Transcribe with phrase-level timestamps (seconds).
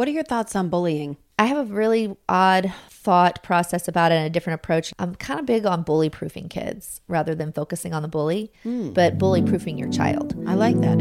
[0.00, 1.18] What are your thoughts on bullying?
[1.38, 4.94] I have a really odd thought process about it and a different approach.
[4.98, 8.94] I'm kind of big on bully proofing kids rather than focusing on the bully, mm.
[8.94, 10.34] but bully proofing your child.
[10.46, 11.00] I like that.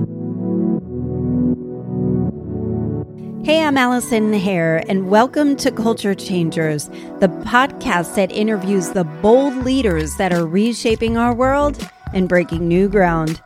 [3.46, 6.89] Hey, I'm Allison Hare, and welcome to Culture Changers,
[7.21, 12.89] the podcast that interviews the bold leaders that are reshaping our world and breaking new
[12.89, 13.41] ground.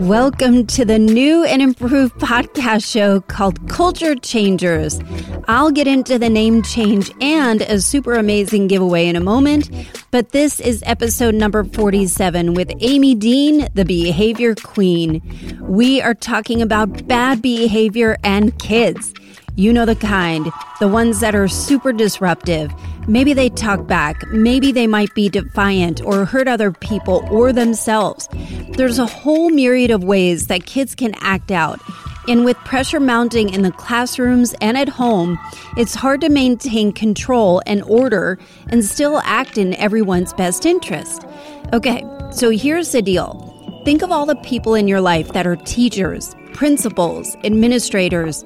[0.00, 5.00] Welcome to the new and improved podcast show called Culture Changers.
[5.46, 9.70] I'll get into the name change and a super amazing giveaway in a moment,
[10.10, 15.22] but this is episode number 47 with Amy Dean, the behavior queen.
[15.60, 19.14] We are talking about bad behavior and kids.
[19.56, 20.50] You know the kind,
[20.80, 22.72] the ones that are super disruptive.
[23.06, 28.28] Maybe they talk back, maybe they might be defiant or hurt other people or themselves.
[28.70, 31.78] There's a whole myriad of ways that kids can act out.
[32.26, 35.38] And with pressure mounting in the classrooms and at home,
[35.76, 41.24] it's hard to maintain control and order and still act in everyone's best interest.
[41.72, 43.52] Okay, so here's the deal
[43.84, 48.42] think of all the people in your life that are teachers, principals, administrators,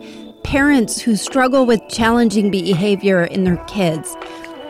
[0.48, 4.16] parents who struggle with challenging behavior in their kids,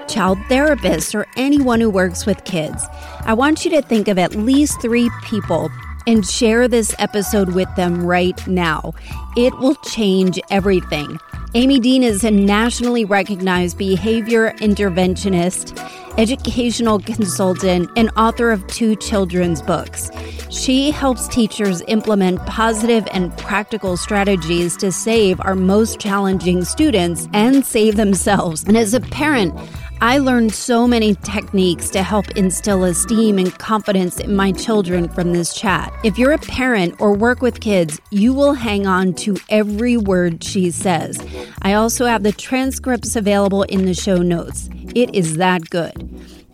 [0.09, 2.85] child therapists, or anyone who works with kids.
[3.21, 5.71] I want you to think of at least three people
[6.05, 8.93] and share this episode with them right now.
[9.37, 11.21] It will change everything.
[11.55, 15.79] Amy Dean is a nationally recognized behavior interventionist,
[16.19, 20.11] educational consultant, and author of two children's books.
[20.51, 27.65] She helps teachers implement positive and practical strategies to save our most challenging students and
[27.65, 28.65] save themselves.
[28.65, 29.55] And as a parent,
[30.01, 35.33] I learned so many techniques to help instill esteem and confidence in my children from
[35.33, 35.93] this chat.
[36.05, 40.45] If you're a parent or work with kids, you will hang on to every word
[40.45, 41.21] she says.
[41.63, 44.71] I also have the transcripts available in the show notes.
[44.99, 45.93] It is that good.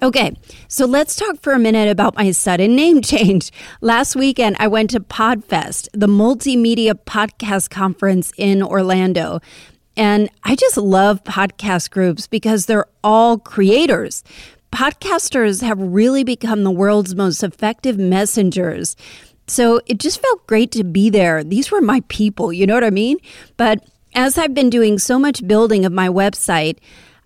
[0.02, 0.36] Okay,
[0.68, 3.50] so let's talk for a minute about my sudden name change.
[3.80, 9.40] Last weekend, I went to PodFest, the multimedia podcast conference in Orlando.
[9.96, 14.22] And I just love podcast groups because they're all creators.
[14.70, 18.94] Podcasters have really become the world's most effective messengers.
[19.46, 21.42] So it just felt great to be there.
[21.42, 23.16] These were my people, you know what I mean?
[23.56, 23.82] But
[24.14, 26.76] as I've been doing so much building of my website,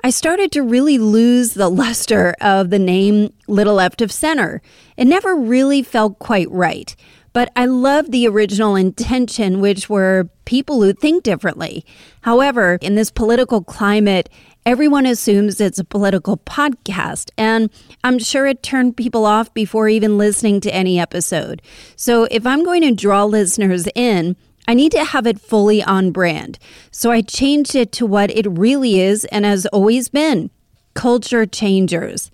[0.05, 4.63] I started to really lose the luster of the name Little Left of Center.
[4.97, 6.95] It never really felt quite right.
[7.33, 11.85] But I love the original intention, which were people who think differently.
[12.21, 14.29] However, in this political climate,
[14.65, 17.69] everyone assumes it's a political podcast, and
[18.05, 21.61] I'm sure it turned people off before even listening to any episode.
[21.97, 24.37] So if I'm going to draw listeners in,
[24.69, 26.59] I need to have it fully on brand.
[26.91, 30.51] So I changed it to what it really is and has always been
[30.93, 32.31] Culture Changers.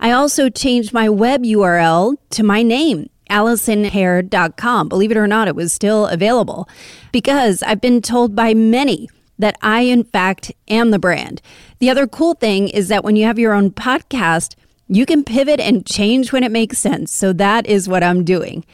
[0.00, 4.88] I also changed my web URL to my name, AllisonHare.com.
[4.88, 6.68] Believe it or not, it was still available
[7.12, 9.08] because I've been told by many
[9.38, 11.40] that I, in fact, am the brand.
[11.78, 14.56] The other cool thing is that when you have your own podcast,
[14.88, 17.12] you can pivot and change when it makes sense.
[17.12, 18.64] So that is what I'm doing.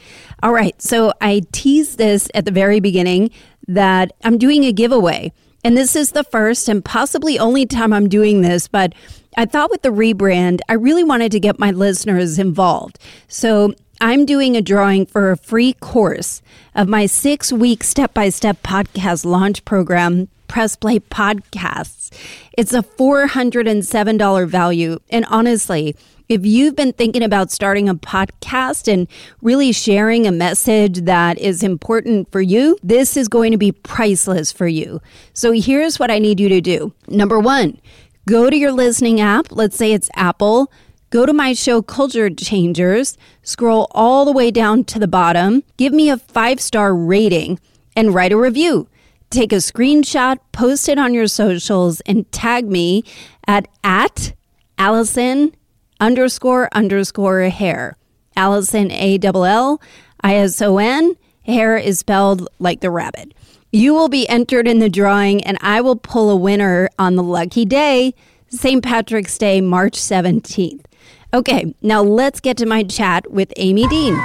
[0.41, 0.79] All right.
[0.81, 3.31] So I teased this at the very beginning
[3.67, 5.31] that I'm doing a giveaway.
[5.63, 8.93] And this is the first and possibly only time I'm doing this, but
[9.37, 12.99] I thought with the rebrand, I really wanted to get my listeners involved.
[13.27, 16.41] So I'm doing a drawing for a free course
[16.75, 22.11] of my six week step by step podcast launch program Press Play Podcasts.
[22.57, 24.99] It's a $407 value.
[25.09, 25.95] And honestly,
[26.29, 29.07] if you've been thinking about starting a podcast and
[29.41, 34.51] really sharing a message that is important for you, this is going to be priceless
[34.51, 35.01] for you.
[35.33, 36.93] So here's what I need you to do.
[37.07, 37.79] Number one,
[38.27, 39.47] go to your listening app.
[39.51, 40.71] Let's say it's Apple.
[41.09, 45.93] Go to my show, Culture Changers, scroll all the way down to the bottom, give
[45.93, 47.59] me a five star rating,
[47.95, 48.87] and write a review
[49.33, 53.03] take a screenshot, post it on your socials, and tag me
[53.47, 54.33] at at
[54.77, 55.55] Allison
[55.99, 57.97] underscore underscore Hare.
[58.35, 59.81] Allison A L L
[60.21, 61.15] I S O N.
[61.45, 63.33] Hare is spelled like the rabbit.
[63.71, 67.23] You will be entered in the drawing, and I will pull a winner on the
[67.23, 68.13] lucky day,
[68.47, 68.83] St.
[68.83, 70.85] Patrick's Day, March 17th.
[71.33, 74.15] Okay, now let's get to my chat with Amy Dean.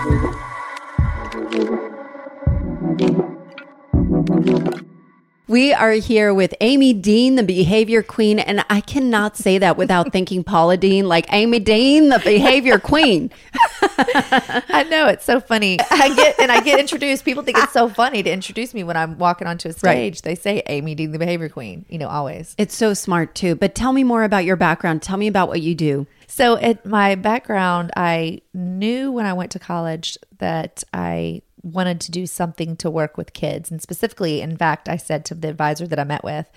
[5.49, 8.39] We are here with Amy Dean, the behavior queen.
[8.39, 13.31] And I cannot say that without thinking Paula Deen, like Amy Dean, the behavior queen.
[13.83, 15.79] I know it's so funny.
[15.91, 17.25] I get and I get introduced.
[17.25, 20.17] People think it's so funny to introduce me when I'm walking onto a stage.
[20.17, 20.23] Right.
[20.23, 21.87] They say Amy Dean, the behavior queen.
[21.89, 22.55] You know, always.
[22.59, 23.55] It's so smart too.
[23.55, 25.00] But tell me more about your background.
[25.00, 26.06] Tell me about what you do.
[26.27, 32.11] So, at my background, I knew when I went to college that I wanted to
[32.11, 33.70] do something to work with kids.
[33.70, 36.50] And specifically, in fact, I said to the advisor that I met with,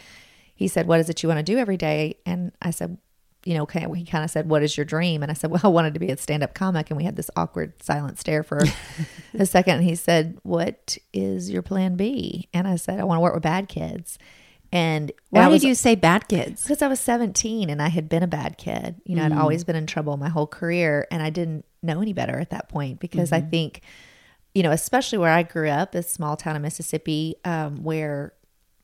[0.55, 2.17] he said, What is it you want to do every day?
[2.25, 2.97] And I said,
[3.43, 5.23] you know, he kind of said, What is your dream?
[5.23, 6.89] And I said, Well, I wanted to be a stand up comic.
[6.89, 8.61] And we had this awkward silent stare for
[9.33, 9.77] a second.
[9.77, 12.49] And he said, What is your plan B?
[12.53, 14.19] And I said, I want to work with bad kids.
[14.71, 16.63] And why was, did you say bad kids?
[16.63, 18.95] Because I was 17 and I had been a bad kid.
[19.05, 19.25] You know, mm.
[19.25, 22.51] I'd always been in trouble my whole career and I didn't know any better at
[22.51, 23.45] that point because mm-hmm.
[23.45, 23.81] I think
[24.53, 28.33] you know, especially where I grew up, a small town in Mississippi, um, where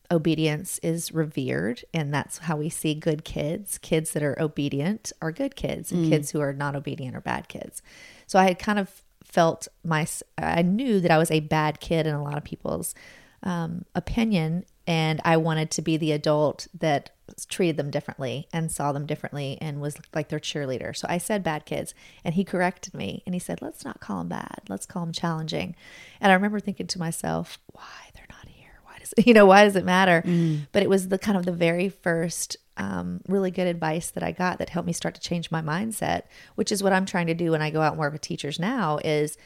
[0.10, 3.78] obedience is revered, and that's how we see good kids.
[3.78, 6.10] Kids that are obedient are good kids, and mm.
[6.10, 7.82] kids who are not obedient are bad kids.
[8.26, 12.08] So I had kind of felt my, I knew that I was a bad kid
[12.08, 12.96] in a lot of people's
[13.44, 17.12] um, opinion, and I wanted to be the adult that
[17.50, 20.96] treated them differently and saw them differently and was like their cheerleader.
[20.96, 21.94] So I said bad kids,
[22.24, 24.62] and he corrected me and he said, "Let's not call them bad.
[24.70, 25.76] Let's call them challenging."
[26.22, 27.84] And I remember thinking to myself, "Why
[28.16, 28.80] they're not here?
[28.86, 30.68] Why does it, you know why does it matter?" Mm.
[30.72, 34.32] But it was the kind of the very first um, really good advice that I
[34.32, 36.24] got that helped me start to change my mindset,
[36.56, 38.58] which is what I'm trying to do when I go out and work with teachers
[38.58, 39.00] now.
[39.04, 39.38] Is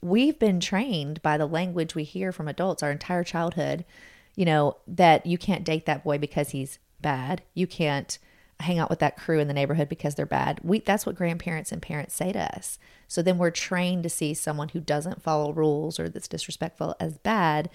[0.00, 3.84] we've been trained by the language we hear from adults our entire childhood
[4.36, 7.42] you know, that you can't date that boy because he's bad.
[7.54, 8.18] You can't
[8.60, 10.60] hang out with that crew in the neighborhood because they're bad.
[10.62, 12.78] We that's what grandparents and parents say to us.
[13.08, 17.18] So then we're trained to see someone who doesn't follow rules or that's disrespectful as
[17.18, 17.68] bad.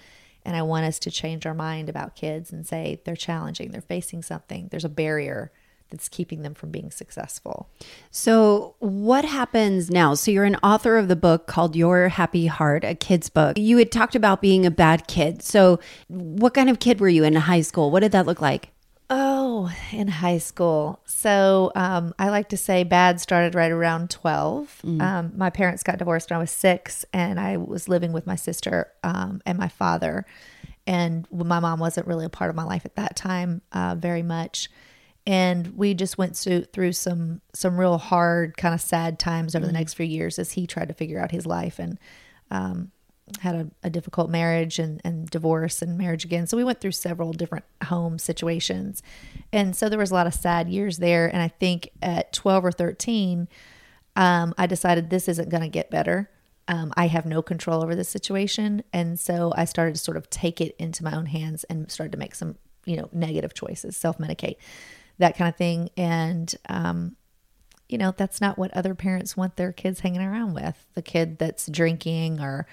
[0.44, 3.80] And I want us to change our mind about kids and say they're challenging, they're
[3.80, 5.52] facing something, there's a barrier
[5.92, 7.70] that's keeping them from being successful.
[8.10, 10.14] So, what happens now?
[10.14, 13.56] So, you're an author of the book called Your Happy Heart, a kid's book.
[13.56, 15.42] You had talked about being a bad kid.
[15.42, 15.78] So,
[16.08, 17.92] what kind of kid were you in high school?
[17.92, 18.72] What did that look like?
[19.14, 21.00] Oh, in high school.
[21.04, 24.80] So um, I like to say bad started right around 12.
[24.82, 25.02] Mm.
[25.02, 28.36] Um, my parents got divorced when I was six, and I was living with my
[28.36, 30.24] sister um, and my father.
[30.86, 34.22] And my mom wasn't really a part of my life at that time uh, very
[34.22, 34.70] much
[35.26, 39.64] and we just went through, through some some real hard kind of sad times over
[39.64, 39.72] mm-hmm.
[39.72, 41.98] the next few years as he tried to figure out his life and
[42.50, 42.90] um,
[43.40, 46.46] had a, a, difficult marriage and, and divorce and marriage again.
[46.46, 49.02] So we went through several different home situations.
[49.52, 51.28] And so there was a lot of sad years there.
[51.28, 53.48] And i think at 12 or 13
[54.16, 56.30] um, i decided this isn't going to get better.
[56.68, 58.82] Um, I have no control over this situation.
[58.92, 62.12] And so I started to sort of take it into my own hands and started
[62.12, 64.56] to make some, you know, negative choices, self medicate
[65.22, 65.88] that kind of thing.
[65.96, 67.16] And, um,
[67.88, 70.86] you know, that's not what other parents want their kids hanging around with.
[70.94, 72.66] The kid that's drinking or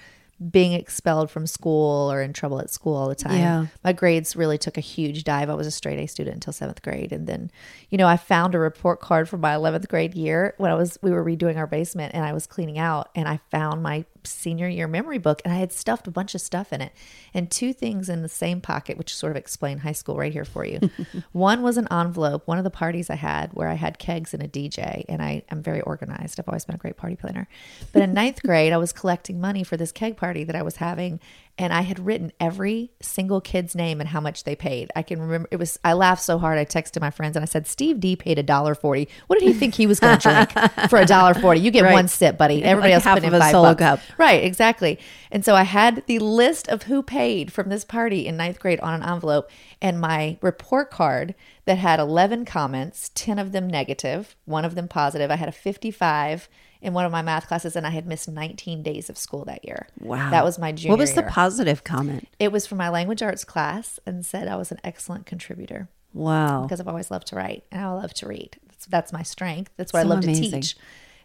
[0.52, 3.40] being expelled from school or in trouble at school all the time.
[3.40, 3.66] Yeah.
[3.84, 5.50] My grades really took a huge dive.
[5.50, 7.12] I was a straight A student until seventh grade.
[7.12, 7.52] And then,
[7.90, 10.98] you know, I found a report card from my 11th grade year when I was,
[11.02, 14.68] we were redoing our basement and I was cleaning out and I found my senior
[14.68, 16.94] year memory book and I had stuffed a bunch of stuff in it
[17.34, 20.46] and two things in the same pocket, which sort of explain high school right here
[20.46, 20.80] for you.
[21.32, 24.44] one was an envelope, one of the parties I had where I had kegs and
[24.44, 26.40] a DJ and I am very organized.
[26.40, 27.48] I've always been a great party planner.
[27.92, 30.78] But in ninth grade, I was collecting money for this keg party that I was
[30.78, 31.20] having
[31.60, 34.90] and I had written every single kid's name and how much they paid.
[34.96, 35.78] I can remember it was.
[35.84, 36.58] I laughed so hard.
[36.58, 39.10] I texted my friends and I said, "Steve D paid a dollar forty.
[39.28, 41.60] What did he think he was going to drink for a dollar forty?
[41.60, 41.92] You get right.
[41.92, 42.64] one sip, buddy.
[42.64, 43.80] Everybody like else put in five bucks.
[43.80, 44.00] Cup.
[44.18, 45.00] Right, exactly.
[45.32, 48.80] And so I had the list of who paid from this party in ninth grade
[48.80, 49.52] on an envelope,
[49.82, 51.36] and my report card
[51.66, 55.30] that had eleven comments, ten of them negative, one of them positive.
[55.30, 56.48] I had a fifty-five
[56.82, 59.66] in one of my math classes and I had missed 19 days of school that
[59.66, 59.88] year.
[60.00, 60.30] Wow.
[60.30, 61.24] That was my junior What was year.
[61.24, 62.28] the positive comment?
[62.40, 65.90] It was from my language arts class and said I was an excellent contributor.
[66.14, 66.64] Wow.
[66.64, 68.58] Because I've always loved to write and I love to read.
[68.68, 69.72] That's, that's my strength.
[69.76, 70.44] That's what so I love amazing.
[70.44, 70.78] to teach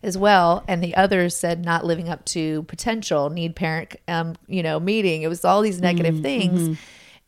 [0.03, 0.65] as well.
[0.67, 5.23] And the others said not living up to potential, need parent, um, you know, meeting.
[5.23, 6.23] It was all these negative mm-hmm.
[6.23, 6.61] things.
[6.63, 6.75] Mm-hmm.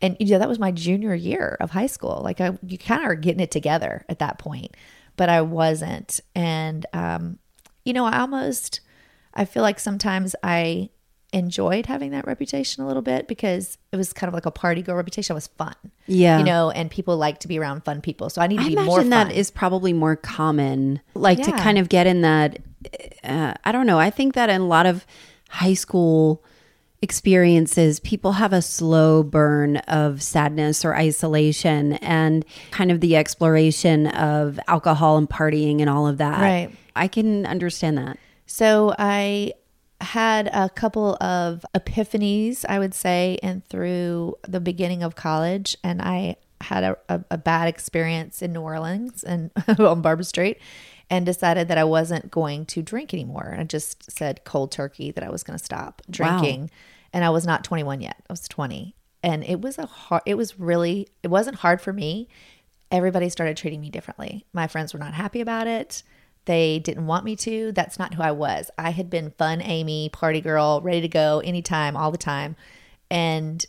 [0.03, 2.21] And yeah, that was my junior year of high school.
[2.23, 4.77] Like I, you kind of are getting it together at that point,
[5.17, 6.21] but I wasn't.
[6.35, 7.39] And, um,
[7.87, 8.81] you know, I almost
[9.35, 10.91] I feel like sometimes I
[11.33, 14.83] enjoyed having that reputation a little bit because it was kind of like a party
[14.83, 15.35] girl reputation.
[15.35, 15.75] It was fun.
[16.07, 16.39] Yeah.
[16.39, 18.31] You know, and people like to be around fun people.
[18.31, 19.11] So I need to I be more fun.
[19.11, 21.01] that is probably more common.
[21.15, 21.45] Like yeah.
[21.45, 22.59] to kind of get in that
[23.25, 23.99] uh, I don't know.
[23.99, 25.07] I think that in a lot of
[25.51, 26.45] high school
[27.07, 34.09] experiences, people have a slow burn of sadness or isolation and kind of the exploration
[34.09, 36.41] of alcohol and partying and all of that.
[36.41, 36.71] Right.
[36.97, 38.19] I can understand that.
[38.47, 39.53] So I
[40.01, 46.03] had a couple of epiphanies, I would say, and through the beginning of college, and
[46.03, 50.59] I had a, a, a bad experience in New Orleans and on Bourbon Street,
[51.09, 53.57] and decided that I wasn't going to drink anymore.
[53.59, 56.69] I just said cold turkey that I was going to stop drinking, wow.
[57.17, 58.23] And I was not 21 yet.
[58.29, 60.23] I was 20, and it was a hard.
[60.27, 61.09] It was really.
[61.23, 62.29] It wasn't hard for me.
[62.91, 64.45] Everybody started treating me differently.
[64.53, 66.03] My friends were not happy about it.
[66.45, 67.73] They didn't want me to.
[67.73, 68.71] That's not who I was.
[68.77, 72.55] I had been fun Amy, party girl, ready to go anytime, all the time.
[73.11, 73.65] And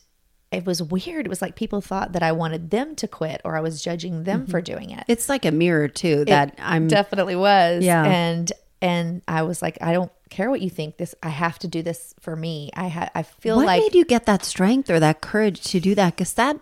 [0.52, 1.26] it was weird.
[1.26, 4.26] It was like people thought that I wanted them to quit or I was judging
[4.26, 4.52] them mm-hmm.
[4.52, 5.06] for doing it.
[5.08, 7.84] It's like a mirror too that it I'm definitely was.
[7.84, 8.04] Yeah.
[8.04, 10.98] And and I was like, I don't care what you think.
[10.98, 12.70] This I have to do this for me.
[12.76, 15.62] I ha- I feel like, what like made you get that strength or that courage
[15.72, 16.16] to do that?
[16.16, 16.62] Because that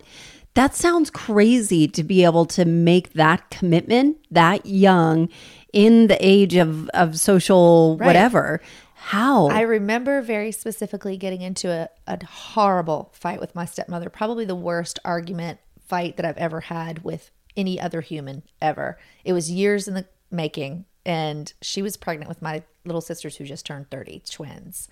[0.54, 5.28] that sounds crazy to be able to make that commitment that young
[5.72, 8.06] in the age of of social right.
[8.06, 8.60] whatever.
[8.94, 9.48] How?
[9.48, 14.56] I remember very specifically getting into a, a horrible fight with my stepmother, probably the
[14.56, 18.98] worst argument fight that I've ever had with any other human ever.
[19.24, 23.44] It was years in the making, and she was pregnant with my little sisters who
[23.44, 24.88] just turned 30, twins.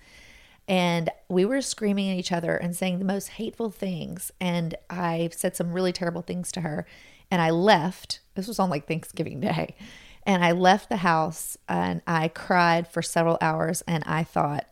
[0.67, 4.31] And we were screaming at each other and saying the most hateful things.
[4.39, 6.87] And I said some really terrible things to her.
[7.29, 8.21] And I left.
[8.33, 9.75] This was on like Thanksgiving Day.
[10.25, 13.83] And I left the house and I cried for several hours.
[13.87, 14.65] And I thought,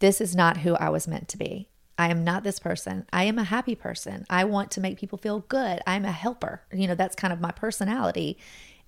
[0.00, 1.68] this is not who I was meant to be.
[1.98, 3.06] I am not this person.
[3.12, 4.24] I am a happy person.
[4.28, 5.80] I want to make people feel good.
[5.86, 6.62] I'm a helper.
[6.72, 8.38] You know, that's kind of my personality.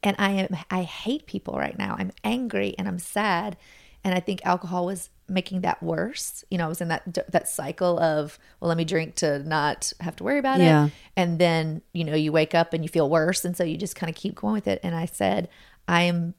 [0.05, 1.97] And I am I hate people right now.
[1.99, 3.57] I'm angry and I'm sad.
[4.05, 6.45] And I think alcohol was making that worse.
[6.51, 9.95] You know, I was in that that cycle of, well, let me drink to not
[10.01, 10.87] have to worry about yeah.
[10.87, 10.93] it.
[11.17, 13.97] And then, you know, you wake up and you feel worse and so you just
[13.97, 14.79] kind of keep going with it.
[14.83, 15.49] And I said,
[15.89, 16.35] I am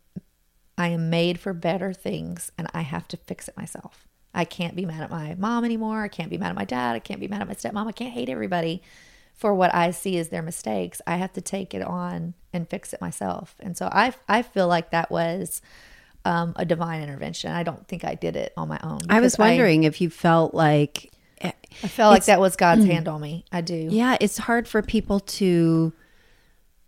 [0.78, 4.08] I am made for better things and I have to fix it myself.
[4.36, 6.04] I can't be mad at my mom anymore.
[6.04, 6.94] I can't be mad at my dad.
[6.94, 7.88] I can't be mad at my stepmom.
[7.88, 8.84] I can't hate everybody
[9.36, 11.02] for what I see as their mistakes.
[11.06, 13.56] I have to take it on and fix it myself.
[13.60, 15.62] And so I I feel like that was
[16.24, 17.52] um, a divine intervention.
[17.52, 19.00] I don't think I did it on my own.
[19.10, 21.12] I was wondering I, if you felt like
[21.44, 23.46] I felt like that was God's hand on me.
[23.52, 23.76] I do.
[23.76, 25.94] Yeah, it's hard for people to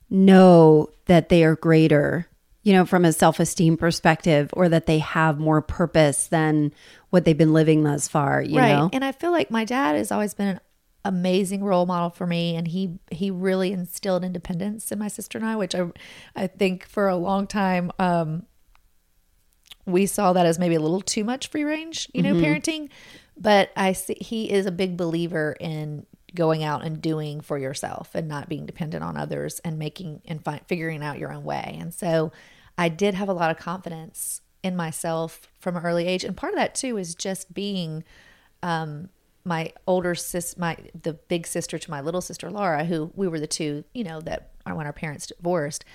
[0.09, 2.27] know that they are greater
[2.67, 6.73] you know, from a self esteem perspective, or that they have more purpose than
[7.11, 8.73] what they've been living thus far, you right.
[8.73, 8.89] know?
[8.91, 10.59] And I feel like my dad has always been an
[11.07, 15.47] amazing role model for me and he he really instilled independence in my sister and
[15.47, 15.87] I which I
[16.35, 18.45] I think for a long time um
[19.85, 22.43] we saw that as maybe a little too much free range you know mm-hmm.
[22.43, 22.89] parenting
[23.37, 28.13] but I see he is a big believer in going out and doing for yourself
[28.13, 31.77] and not being dependent on others and making and fi- figuring out your own way
[31.79, 32.31] and so
[32.77, 36.23] I did have a lot of confidence in myself from an early age.
[36.23, 38.03] And part of that too is just being
[38.61, 39.09] um,
[39.47, 43.39] my older sis, my the big sister to my little sister Laura, who we were
[43.39, 45.85] the two, you know, that when our parents divorced,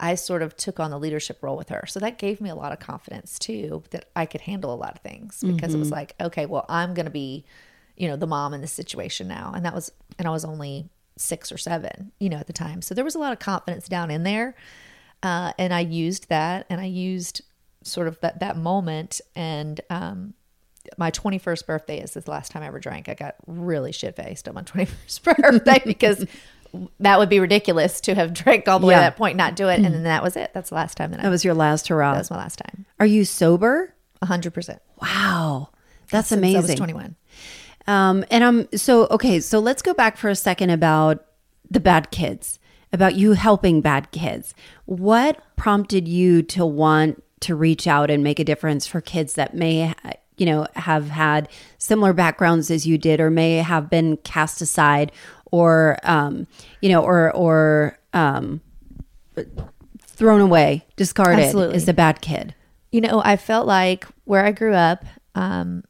[0.00, 1.84] I sort of took on the leadership role with her.
[1.86, 4.94] So that gave me a lot of confidence too that I could handle a lot
[4.94, 5.76] of things because mm-hmm.
[5.76, 5.94] it was mm-hmm.
[5.94, 7.44] like, okay, well, I'm going to be,
[7.96, 9.52] you know, the mom in this situation now.
[9.54, 12.80] And that was, and I was only six or seven, you know, at the time.
[12.80, 14.56] So there was a lot of confidence down in there.
[15.22, 17.42] Uh, and I used that and I used
[17.84, 19.20] sort of that, that moment.
[19.36, 20.34] And um,
[20.98, 23.08] my 21st birthday is the last time I ever drank.
[23.08, 26.26] I got really shit faced on my 21st birthday because
[27.00, 29.68] that would be ridiculous to have drank all the way to that point, not do
[29.68, 29.76] it.
[29.76, 30.52] And then that was it.
[30.54, 32.12] That's the last time that, that I, was your last hurrah.
[32.12, 32.86] That was my last time.
[32.98, 33.94] Are you sober?
[34.22, 34.78] 100%.
[35.00, 35.70] Wow.
[36.10, 36.56] That's Since amazing.
[36.56, 37.16] I was 21.
[37.86, 39.40] Um, and I'm so, okay.
[39.40, 41.24] So let's go back for a second about
[41.70, 42.58] the bad kids
[42.92, 44.54] about you helping bad kids.
[44.84, 49.54] What prompted you to want to reach out and make a difference for kids that
[49.54, 49.94] may,
[50.42, 55.12] you know, have had similar backgrounds as you did, or may have been cast aside,
[55.52, 56.48] or, um,
[56.80, 58.60] you know, or or um,
[60.00, 61.76] thrown away, discarded Absolutely.
[61.76, 62.56] as a bad kid?
[62.90, 65.04] You know, I felt like where I grew up,
[65.36, 65.84] um,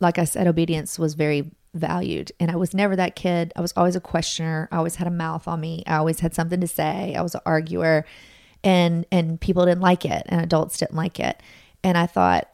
[0.00, 2.32] like I said, obedience was very valued.
[2.38, 3.54] And I was never that kid.
[3.56, 4.68] I was always a questioner.
[4.70, 5.82] I always had a mouth on me.
[5.86, 7.14] I always had something to say.
[7.14, 8.04] I was an arguer
[8.62, 11.42] and and people didn't like it and adults didn't like it.
[11.82, 12.50] And I thought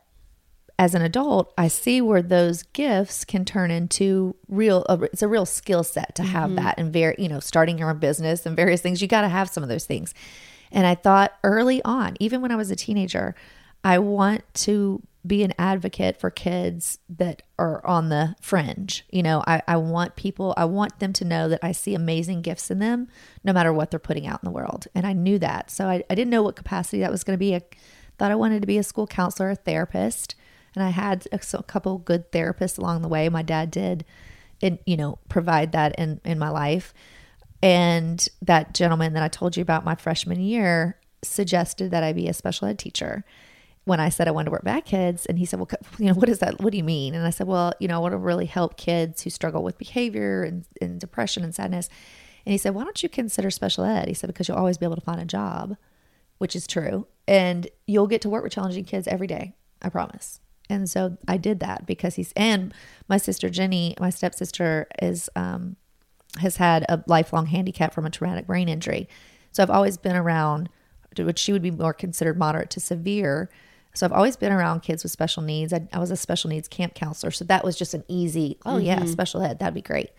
[0.83, 5.47] as an adult, I see where those gifts can turn into real it's a real
[5.47, 6.57] skill set to have mm-hmm.
[6.57, 9.01] that and very, you know, starting your own business and various things.
[9.01, 10.13] You got to have some of those things.
[10.73, 13.37] And I thought early on, even when I was a teenager,
[13.85, 19.05] I want to be an advocate for kids that are on the fringe.
[19.09, 22.43] You know, I, I want people, I want them to know that I see amazing
[22.43, 23.07] gifts in them
[23.45, 24.89] no matter what they're putting out in the world.
[24.97, 25.71] And I knew that.
[25.71, 27.55] So I, I didn't know what capacity that was going to be.
[27.55, 27.63] I
[28.19, 30.35] thought I wanted to be a school counselor, a therapist.
[30.75, 33.29] And I had a, a couple good therapists along the way.
[33.29, 34.05] My dad did,
[34.61, 36.95] and, you know, provide that in, in my life.
[37.63, 42.29] And that gentleman that I told you about my freshman year suggested that I be
[42.29, 43.25] a special ed teacher
[43.85, 46.15] when I said I wanted to work back kids, and he said, "Well, you know,
[46.15, 46.61] what is that?
[46.61, 48.77] What do you mean?" And I said, "Well, you know, I want to really help
[48.77, 51.89] kids who struggle with behavior and, and depression and sadness."
[52.47, 54.87] And he said, "Why don't you consider special ed?" He said, "Because you'll always be
[54.87, 55.77] able to find a job,
[56.39, 59.55] which is true, and you'll get to work with challenging kids every day.
[59.81, 60.41] I promise."
[60.73, 62.73] And so I did that because he's and
[63.09, 65.77] my sister Jenny, my stepsister, is um,
[66.41, 69.09] has had a lifelong handicap from a traumatic brain injury.
[69.53, 70.71] So I've always been around,
[71.17, 73.51] which she would be more considered moderate to severe
[73.95, 75.73] so I've always been around kids with special needs.
[75.73, 77.31] I, I was a special needs camp counselor.
[77.31, 78.87] So that was just an easy, oh, mm-hmm.
[78.87, 80.11] yeah, special ed, that'd be great.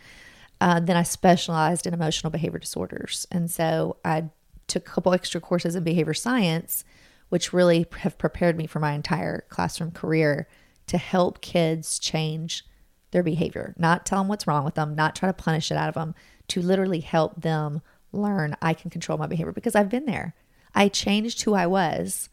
[0.61, 3.27] Uh, then I specialized in emotional behavior disorders.
[3.31, 4.25] And so I
[4.67, 6.85] took a couple extra courses in behavior science,
[7.33, 10.47] which really have prepared me for my entire classroom career
[10.85, 12.63] to help kids change
[13.09, 15.89] their behavior, not tell them what's wrong with them, not try to punish it out
[15.89, 16.13] of them,
[16.49, 20.35] to literally help them learn I can control my behavior because I've been there.
[20.75, 22.29] I changed who I was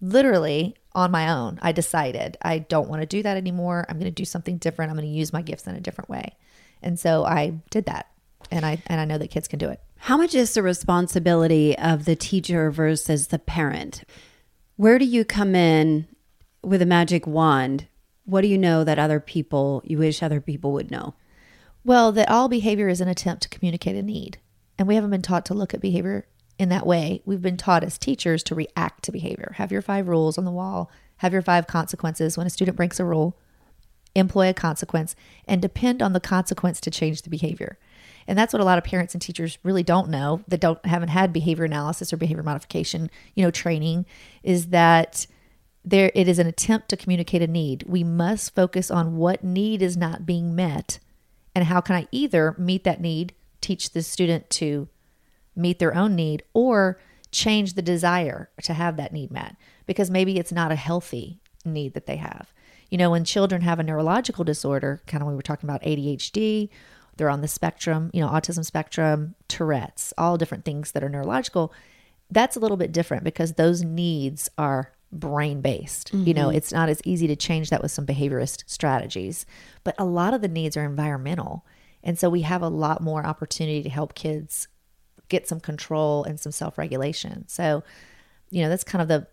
[0.00, 1.58] literally on my own.
[1.60, 3.84] I decided I don't want to do that anymore.
[3.88, 4.92] I'm going to do something different.
[4.92, 6.36] I'm going to use my gifts in a different way.
[6.82, 8.12] And so I did that.
[8.52, 9.80] And I and I know that kids can do it.
[9.96, 14.04] How much is the responsibility of the teacher versus the parent?
[14.76, 16.06] Where do you come in
[16.62, 17.86] with a magic wand?
[18.24, 21.14] What do you know that other people you wish other people would know?
[21.84, 24.38] Well, that all behavior is an attempt to communicate a need.
[24.78, 26.26] And we haven't been taught to look at behavior
[26.58, 29.52] in that way, we've been taught as teachers to react to behavior.
[29.56, 32.36] Have your five rules on the wall, have your five consequences.
[32.36, 33.36] When a student breaks a rule,
[34.14, 35.14] employ a consequence
[35.46, 37.78] and depend on the consequence to change the behavior.
[38.28, 41.08] And that's what a lot of parents and teachers really don't know that don't haven't
[41.08, 44.06] had behavior analysis or behavior modification, you know, training
[44.42, 45.26] is that
[45.84, 47.84] there it is an attempt to communicate a need.
[47.86, 50.98] We must focus on what need is not being met
[51.54, 54.88] and how can I either meet that need, teach the student to
[55.54, 60.38] meet their own need or change the desire to have that need met because maybe
[60.38, 62.52] it's not a healthy need that they have.
[62.90, 66.68] You know, when children have a neurological disorder, kind of we were talking about ADHD,
[67.16, 71.72] they're on the spectrum, you know, autism spectrum, Tourette's, all different things that are neurological.
[72.30, 76.12] That's a little bit different because those needs are brain based.
[76.12, 76.26] Mm-hmm.
[76.26, 76.56] You know, mm-hmm.
[76.56, 79.46] it's not as easy to change that with some behaviorist strategies,
[79.84, 81.64] but a lot of the needs are environmental.
[82.02, 84.68] And so we have a lot more opportunity to help kids
[85.28, 87.48] get some control and some self-regulation.
[87.48, 87.82] So,
[88.50, 89.26] you know, that's kind of the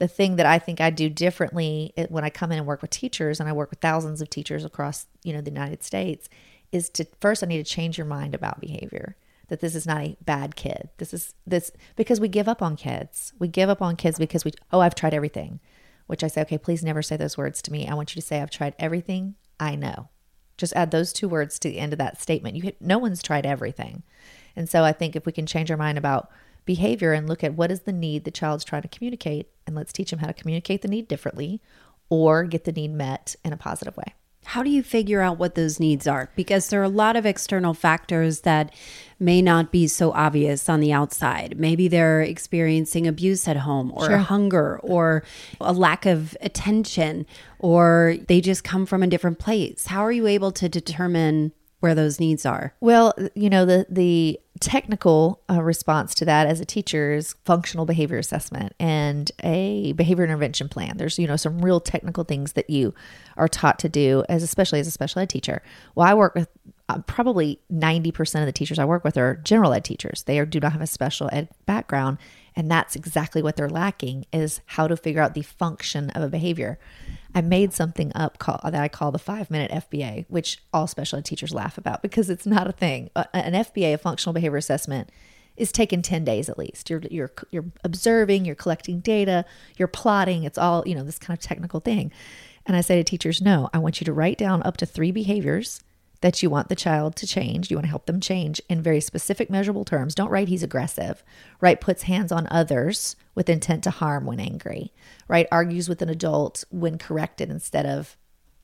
[0.00, 2.90] the thing that I think I do differently when I come in and work with
[2.90, 6.28] teachers and I work with thousands of teachers across, you know, the United States
[6.74, 9.16] is to first I need to change your mind about behavior.
[9.48, 10.88] That this is not a bad kid.
[10.96, 13.32] This is this because we give up on kids.
[13.38, 15.60] We give up on kids because we oh, I've tried everything.
[16.06, 17.86] Which I say, okay, please never say those words to me.
[17.86, 20.08] I want you to say I've tried everything I know.
[20.58, 22.56] Just add those two words to the end of that statement.
[22.56, 24.02] You no one's tried everything.
[24.56, 26.30] And so I think if we can change our mind about
[26.64, 29.92] behavior and look at what is the need the child's trying to communicate, and let's
[29.92, 31.60] teach them how to communicate the need differently
[32.08, 34.14] or get the need met in a positive way.
[34.44, 36.30] How do you figure out what those needs are?
[36.36, 38.72] Because there are a lot of external factors that
[39.18, 41.58] may not be so obvious on the outside.
[41.58, 44.18] Maybe they're experiencing abuse at home or sure.
[44.18, 45.24] hunger or
[45.60, 47.26] a lack of attention
[47.58, 49.86] or they just come from a different place.
[49.86, 52.74] How are you able to determine where those needs are?
[52.80, 57.86] Well, you know, the the technical uh, response to that as a teacher is functional
[57.86, 60.96] behavior assessment and a behavior intervention plan.
[60.96, 62.94] There's, you know, some real technical things that you
[63.36, 65.62] are taught to do as especially as a special ed teacher.
[65.94, 66.48] Well, I work with
[66.88, 70.22] uh, probably 90% of the teachers I work with are general ed teachers.
[70.22, 72.18] They are, do not have a special ed background
[72.56, 76.28] and that's exactly what they're lacking is how to figure out the function of a
[76.28, 76.78] behavior.
[77.34, 81.18] I made something up call, that I call the five minute FBA, which all special
[81.18, 83.10] ed teachers laugh about because it's not a thing.
[83.16, 85.10] An FBA, a functional behavior assessment,
[85.56, 86.90] is taken 10 days at least.
[86.90, 89.44] You're, you're, you're observing, you're collecting data,
[89.76, 90.44] you're plotting.
[90.44, 92.12] It's all, you know, this kind of technical thing.
[92.66, 95.10] And I say to teachers, no, I want you to write down up to three
[95.10, 95.82] behaviors
[96.24, 97.70] that you want the child to change.
[97.70, 100.14] You want to help them change in very specific, measurable terms.
[100.14, 101.22] Don't write he's aggressive.
[101.60, 104.90] Write puts hands on others with intent to harm when angry.
[105.28, 105.46] Right?
[105.52, 108.16] Argues with an adult when corrected instead of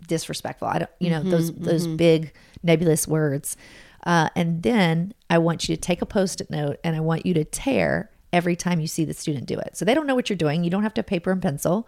[0.08, 0.68] disrespectful.
[0.68, 1.64] I don't, you know, mm-hmm, those mm-hmm.
[1.64, 3.58] those big nebulous words.
[4.04, 7.34] Uh, and then I want you to take a post-it note and I want you
[7.34, 9.76] to tear every time you see the student do it.
[9.76, 10.64] So they don't know what you're doing.
[10.64, 11.86] You don't have to paper and pencil.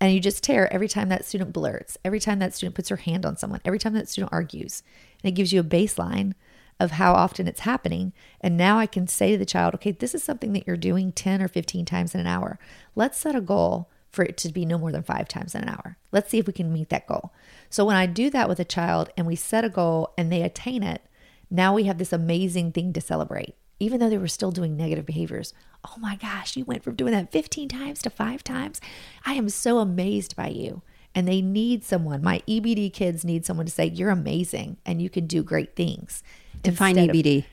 [0.00, 2.96] And you just tear every time that student blurts, every time that student puts her
[2.96, 4.82] hand on someone, every time that student argues.
[5.22, 6.34] And it gives you a baseline
[6.80, 8.12] of how often it's happening.
[8.40, 11.10] And now I can say to the child, okay, this is something that you're doing
[11.10, 12.58] 10 or 15 times in an hour.
[12.94, 15.68] Let's set a goal for it to be no more than five times in an
[15.68, 15.96] hour.
[16.12, 17.32] Let's see if we can meet that goal.
[17.68, 20.42] So when I do that with a child and we set a goal and they
[20.42, 21.02] attain it,
[21.50, 23.54] now we have this amazing thing to celebrate.
[23.80, 25.54] Even though they were still doing negative behaviors.
[25.84, 28.80] Oh my gosh, you went from doing that 15 times to five times.
[29.24, 30.82] I am so amazed by you.
[31.14, 32.22] And they need someone.
[32.22, 36.22] My EBD kids need someone to say, You're amazing and you can do great things.
[36.62, 37.38] Define EBD.
[37.38, 37.44] Of,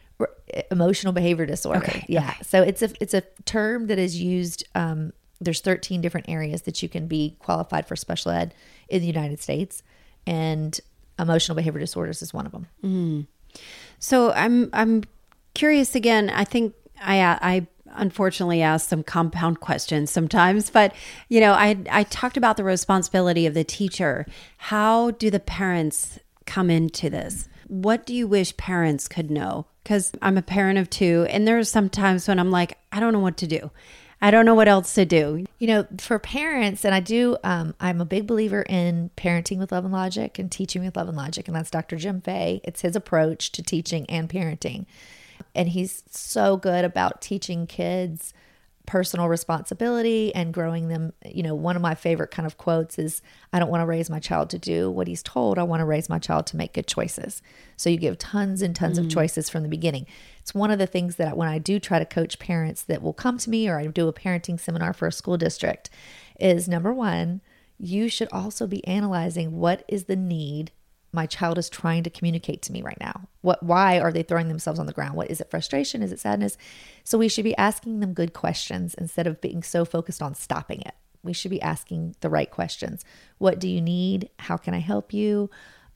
[0.71, 1.79] emotional behavior disorder.
[1.79, 2.05] Okay.
[2.07, 2.29] Yeah.
[2.29, 2.43] Okay.
[2.43, 6.81] So it's a it's a term that is used um, there's 13 different areas that
[6.81, 8.53] you can be qualified for special ed
[8.88, 9.83] in the United States,
[10.25, 10.79] and
[11.19, 12.67] emotional behavior disorders is one of them.
[12.83, 13.27] Mm.
[13.99, 15.03] So I'm I'm
[15.55, 16.29] curious again.
[16.29, 20.93] I think I I unfortunately ask some compound questions sometimes, but
[21.29, 24.27] you know I I talked about the responsibility of the teacher.
[24.57, 27.49] How do the parents come into this?
[27.67, 29.65] What do you wish parents could know?
[29.83, 33.19] Because I'm a parent of two, and there's sometimes when I'm like, I don't know
[33.19, 33.71] what to do.
[34.21, 35.45] I don't know what else to do.
[35.59, 39.71] You know, for parents, and I do, um, I'm a big believer in parenting with
[39.71, 41.47] love and logic and teaching with love and logic.
[41.47, 41.97] And that's Dr.
[41.97, 42.61] Jim Fay.
[42.63, 44.85] It's his approach to teaching and parenting.
[45.55, 48.33] And he's so good about teaching kids
[48.85, 51.13] personal responsibility and growing them.
[51.25, 54.09] You know, one of my favorite kind of quotes is I don't want to raise
[54.09, 55.57] my child to do what he's told.
[55.57, 57.41] I want to raise my child to make good choices.
[57.77, 59.05] So you give tons and tons mm.
[59.05, 60.05] of choices from the beginning.
[60.39, 63.13] It's one of the things that when I do try to coach parents that will
[63.13, 65.89] come to me or I do a parenting seminar for a school district
[66.39, 67.41] is number one,
[67.77, 70.71] you should also be analyzing what is the need
[71.15, 73.28] my child is trying to communicate to me right now.
[73.41, 75.15] What why are they throwing themselves on the ground?
[75.15, 76.04] What is it frustration?
[76.04, 76.58] Is it sadness?
[77.04, 80.82] So we should be asking them good questions instead of being so focused on stopping
[80.82, 80.93] it.
[81.23, 83.04] We should be asking the right questions.
[83.39, 84.30] What do you need?
[84.39, 85.49] How can I help you?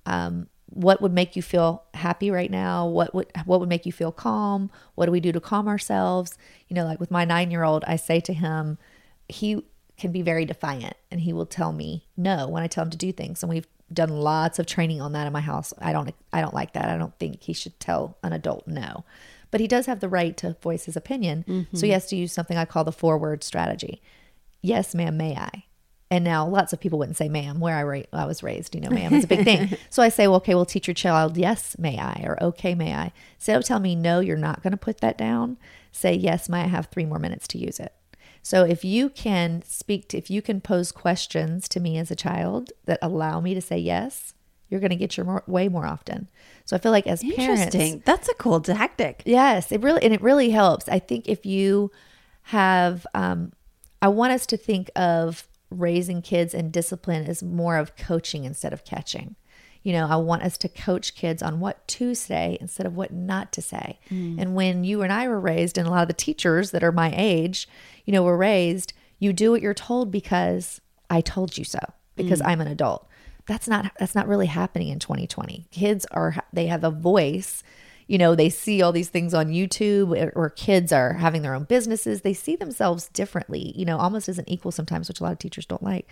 [0.05, 3.91] Um, what would make you feel happy right now what would what would make you
[3.91, 7.83] feel calm what do we do to calm ourselves you know like with my 9-year-old
[7.85, 8.77] I say to him
[9.27, 9.63] he
[9.97, 12.97] can be very defiant and he will tell me no when I tell him to
[12.97, 16.13] do things and we've done lots of training on that in my house I don't
[16.31, 19.03] I don't like that I don't think he should tell an adult no
[19.51, 21.75] but he does have the right to voice his opinion mm-hmm.
[21.75, 24.01] so he has to use something I call the four word strategy
[24.61, 25.65] yes ma'am may I
[26.11, 28.81] and now lots of people wouldn't say ma'am where I, ra- I was raised, you
[28.81, 29.77] know, ma'am is a big thing.
[29.91, 32.95] so I say, well, okay, we'll teach your child, yes, may I, or okay, may
[32.95, 33.11] I.
[33.35, 35.57] Instead of telling me, no, you're not going to put that down,
[35.91, 37.93] say, yes, may I have three more minutes to use it.
[38.49, 42.15] So if you can speak to, if you can pose questions to me as a
[42.15, 44.33] child that allow me to say yes,
[44.69, 46.27] you're going to get your more, way more often.
[46.65, 49.21] So I feel like as parents, that's a cool tactic.
[49.23, 50.89] Yes, it really and it really helps.
[50.89, 51.91] I think if you
[52.41, 53.53] have, um,
[54.01, 58.73] I want us to think of raising kids and discipline as more of coaching instead
[58.73, 59.35] of catching.
[59.83, 63.13] You know, I want us to coach kids on what to say instead of what
[63.13, 63.99] not to say.
[64.09, 64.39] Mm.
[64.39, 66.91] And when you and I were raised, and a lot of the teachers that are
[66.91, 67.67] my age,
[68.05, 71.79] you know, were raised, you do what you're told because I told you so,
[72.15, 72.47] because mm.
[72.47, 73.07] I'm an adult.
[73.45, 75.67] That's not that's not really happening in 2020.
[75.71, 77.63] Kids are they have a voice
[78.09, 81.65] you know, they see all these things on YouTube or kids are having their own
[81.65, 82.21] businesses.
[82.21, 85.37] They see themselves differently, you know, almost as an equal sometimes, which a lot of
[85.37, 86.09] teachers don't like.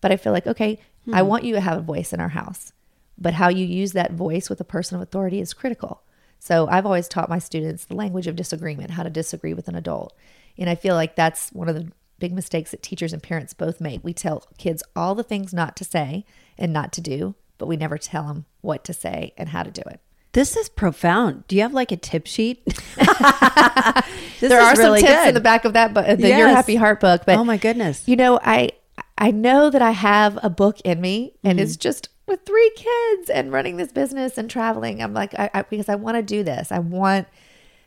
[0.00, 1.14] But I feel like, okay, hmm.
[1.14, 2.72] I want you to have a voice in our house,
[3.18, 6.02] but how you use that voice with a person of authority is critical.
[6.38, 9.74] So I've always taught my students the language of disagreement, how to disagree with an
[9.74, 10.14] adult.
[10.58, 13.80] And I feel like that's one of the big mistakes that teachers and parents both
[13.80, 14.02] make.
[14.02, 16.24] We tell kids all the things not to say
[16.58, 19.70] and not to do, but we never tell them what to say and how to
[19.70, 20.00] do it.
[20.32, 21.46] This is profound.
[21.48, 22.62] Do you have like a tip sheet?
[22.96, 25.28] there are really some tips good.
[25.28, 26.38] in the back of that, but the yes.
[26.38, 27.22] Your Happy Heart book.
[27.24, 28.72] But oh my goodness, you know, I
[29.16, 31.64] I know that I have a book in me, and mm-hmm.
[31.64, 35.02] it's just with three kids and running this business and traveling.
[35.02, 36.72] I'm like, I, I because I want to do this.
[36.72, 37.28] I want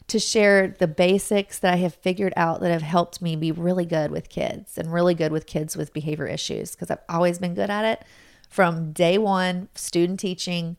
[0.07, 3.85] to share the basics that I have figured out that have helped me be really
[3.85, 7.53] good with kids and really good with kids with behavior issues because I've always been
[7.53, 8.03] good at it
[8.49, 10.77] from day one, student teaching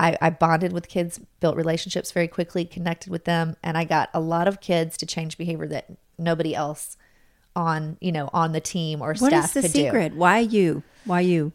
[0.00, 4.08] I, I bonded with kids, built relationships very quickly, connected with them, and I got
[4.14, 5.86] a lot of kids to change behavior that
[6.18, 6.96] nobody else
[7.56, 10.12] on you know on the team or staff what is the could secret?
[10.12, 10.18] Do.
[10.18, 10.82] Why you?
[11.04, 11.52] Why you?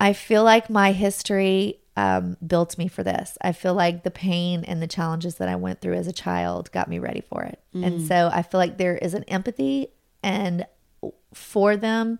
[0.00, 3.36] I feel like my history um, built me for this.
[3.42, 6.72] I feel like the pain and the challenges that I went through as a child
[6.72, 7.86] got me ready for it, mm.
[7.86, 9.88] and so I feel like there is an empathy
[10.22, 10.66] and
[11.34, 12.18] for them,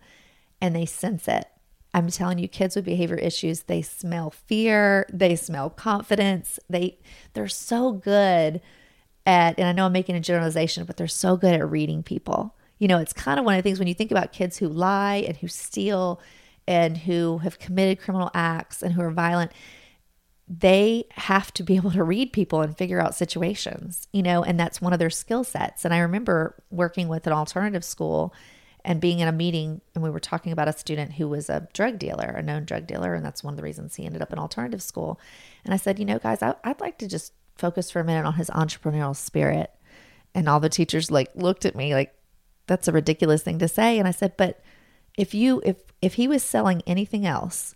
[0.60, 1.46] and they sense it.
[1.92, 6.58] I'm telling you, kids with behavior issues, they smell fear, they smell confidence.
[6.68, 6.98] They
[7.32, 8.60] they're so good
[9.26, 12.54] at, and I know I'm making a generalization, but they're so good at reading people.
[12.78, 14.68] You know, it's kind of one of the things when you think about kids who
[14.68, 16.20] lie and who steal
[16.70, 19.50] and who have committed criminal acts and who are violent,
[20.46, 24.58] they have to be able to read people and figure out situations, you know, and
[24.58, 25.84] that's one of their skill sets.
[25.84, 28.32] And I remember working with an alternative school
[28.84, 31.66] and being in a meeting and we were talking about a student who was a
[31.72, 34.32] drug dealer, a known drug dealer, and that's one of the reasons he ended up
[34.32, 35.20] in alternative school.
[35.64, 38.26] And I said, you know, guys, I, would like to just focus for a minute
[38.26, 39.72] on his entrepreneurial spirit.
[40.36, 42.14] And all the teachers like looked at me like,
[42.68, 43.98] that's a ridiculous thing to say.
[43.98, 44.62] And I said, but
[45.16, 47.74] if you if if he was selling anything else,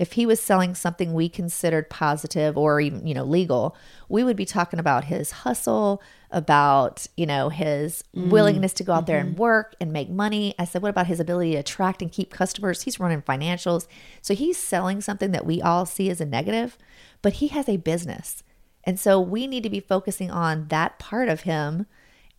[0.00, 3.76] if he was selling something we considered positive or even you know legal
[4.08, 8.30] we would be talking about his hustle about you know his mm.
[8.30, 9.06] willingness to go out mm-hmm.
[9.06, 9.40] there and mm-hmm.
[9.42, 12.82] work and make money i said what about his ability to attract and keep customers
[12.82, 13.86] he's running financials
[14.22, 16.78] so he's selling something that we all see as a negative
[17.20, 18.42] but he has a business
[18.84, 21.86] and so we need to be focusing on that part of him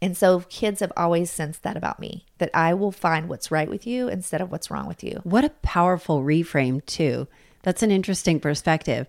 [0.01, 3.69] and so kids have always sensed that about me that I will find what's right
[3.69, 5.21] with you instead of what's wrong with you.
[5.23, 7.27] What a powerful reframe, too.
[7.63, 9.05] That's an interesting perspective.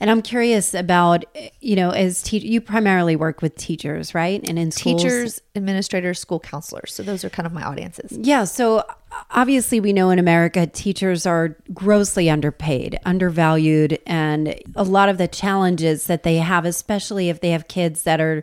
[0.00, 1.24] And I'm curious about,
[1.60, 4.42] you know, as te- you primarily work with teachers, right?
[4.48, 5.02] And in schools.
[5.02, 6.92] Teachers, administrators, school counselors.
[6.92, 8.10] So those are kind of my audiences.
[8.10, 8.42] Yeah.
[8.42, 8.84] So
[9.30, 15.28] obviously, we know in America, teachers are grossly underpaid, undervalued, and a lot of the
[15.28, 18.42] challenges that they have, especially if they have kids that are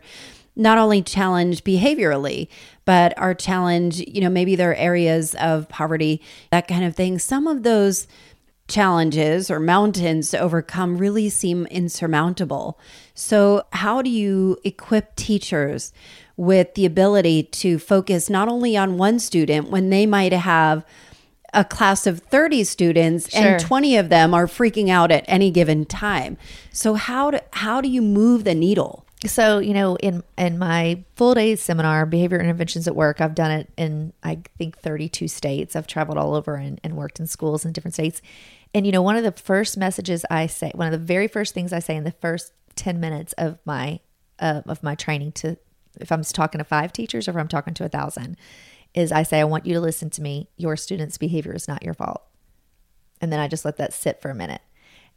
[0.56, 2.48] not only challenged behaviorally,
[2.84, 7.18] but are challenged, you know, maybe there are areas of poverty, that kind of thing.
[7.18, 8.06] Some of those
[8.68, 12.78] challenges or mountains to overcome really seem insurmountable.
[13.14, 15.92] So, how do you equip teachers
[16.36, 20.86] with the ability to focus not only on one student when they might have
[21.52, 23.42] a class of 30 students sure.
[23.42, 26.38] and 20 of them are freaking out at any given time.
[26.72, 29.04] So how do how do you move the needle?
[29.26, 33.50] So, you know, in in my full day seminar, Behavior Interventions at Work, I've done
[33.50, 35.76] it in I think 32 states.
[35.76, 38.22] I've traveled all over and, and worked in schools in different states.
[38.74, 41.52] And you know, one of the first messages I say, one of the very first
[41.52, 44.00] things I say in the first 10 minutes of my
[44.38, 45.58] uh, of my training to
[46.00, 48.36] if I'm talking to five teachers or if I'm talking to a thousand,
[48.94, 50.48] is I say, I want you to listen to me.
[50.56, 52.22] Your student's behavior is not your fault.
[53.20, 54.62] And then I just let that sit for a minute.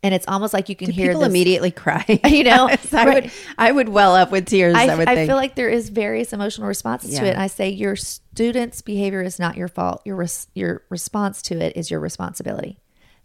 [0.04, 2.20] And it's almost like you can Do hear people this, immediately cry.
[2.28, 3.24] You know, I right.
[3.24, 4.76] would I would well up with tears.
[4.76, 5.08] I, I would.
[5.08, 7.22] I feel like there is various emotional responses yeah.
[7.22, 7.30] to it.
[7.32, 10.02] And I say your student's behavior is not your fault.
[10.04, 12.80] Your res- your response to it is your responsibility.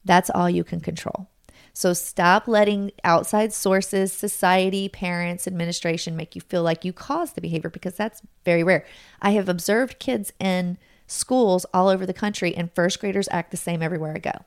[0.05, 1.29] That's all you can control.
[1.73, 7.41] So stop letting outside sources, society, parents, administration make you feel like you caused the
[7.41, 8.85] behavior because that's very rare.
[9.23, 13.57] I have observed kids in schools all over the country, and first graders act the
[13.57, 14.45] same everywhere I go.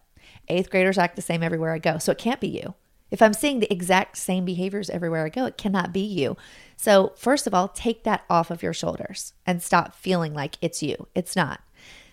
[0.52, 1.98] Eighth graders act the same everywhere I go.
[1.98, 2.76] So it can't be you.
[3.10, 6.38] If I'm seeing the exact same behaviors everywhere I go, it cannot be you.
[6.78, 10.82] So, first of all, take that off of your shoulders and stop feeling like it's
[10.82, 11.08] you.
[11.14, 11.60] It's not.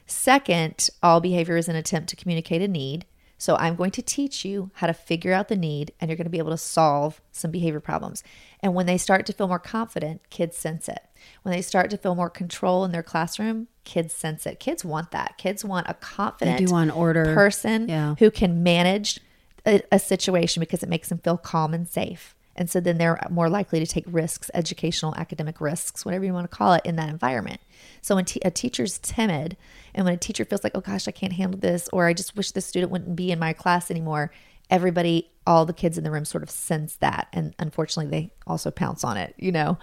[0.07, 3.07] Second, all behavior is an attempt to communicate a need.
[3.41, 6.25] So I'm going to teach you how to figure out the need and you're going
[6.25, 8.25] to be able to solve some behavior problems.
[8.61, 11.01] And when they start to feel more confident, kids sense it.
[11.43, 14.61] When they start to feel more control in their classroom, kids sense it.
[14.61, 15.39] Kids want that.
[15.39, 17.35] Kids want a confident they do want order.
[17.35, 18.15] person yeah.
[18.19, 19.19] who can manage
[19.67, 22.35] a, a situation because it makes them feel calm and safe.
[22.55, 26.51] And so then they're more likely to take risks, educational, academic risks, whatever you want
[26.51, 27.61] to call it, in that environment.
[28.03, 29.57] So when a teacher's timid
[29.95, 32.37] and when a teacher feels like, oh gosh, I can't handle this, or I just
[32.37, 34.33] wish this student wouldn't be in my class anymore,
[34.69, 37.29] everybody, all the kids in the room sort of sense that.
[37.33, 39.79] And unfortunately, they also pounce on it, you know?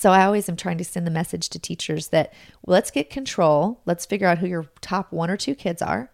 [0.00, 2.32] So I always am trying to send the message to teachers that
[2.62, 3.80] well, let's get control.
[3.84, 6.10] Let's figure out who your top one or two kids are.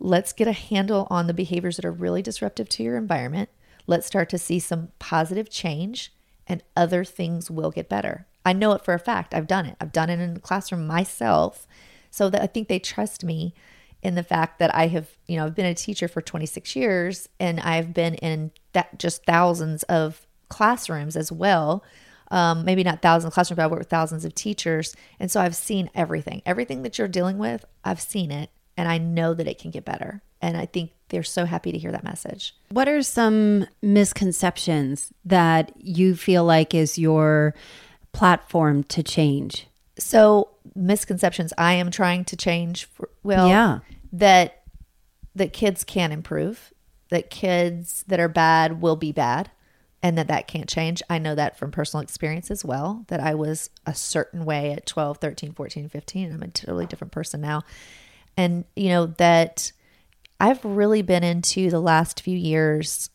[0.00, 3.50] Let's get a handle on the behaviors that are really disruptive to your environment
[3.88, 6.12] let's start to see some positive change
[6.46, 8.26] and other things will get better.
[8.44, 9.34] I know it for a fact.
[9.34, 9.76] I've done it.
[9.80, 11.66] I've done it in the classroom myself.
[12.10, 13.54] So that I think they trust me
[14.02, 17.28] in the fact that I have, you know, I've been a teacher for 26 years
[17.40, 21.82] and I've been in that just thousands of classrooms as well.
[22.30, 24.94] Um, maybe not thousands of classrooms, but I work with thousands of teachers.
[25.18, 26.42] And so I've seen everything.
[26.44, 29.84] Everything that you're dealing with, I've seen it and I know that it can get
[29.84, 30.22] better.
[30.40, 32.54] And I think they're so happy to hear that message.
[32.70, 37.54] What are some misconceptions that you feel like is your
[38.12, 39.66] platform to change?
[39.98, 43.80] So, misconceptions I am trying to change for, well, yeah.
[44.12, 44.62] that
[45.34, 46.72] that kids can improve,
[47.10, 49.50] that kids that are bad will be bad
[50.02, 51.02] and that that can't change.
[51.10, 54.86] I know that from personal experience as well, that I was a certain way at
[54.86, 57.62] 12, 13, 14, 15, and I'm a totally different person now.
[58.36, 59.72] And you know that
[60.40, 63.10] I've really been into the last few years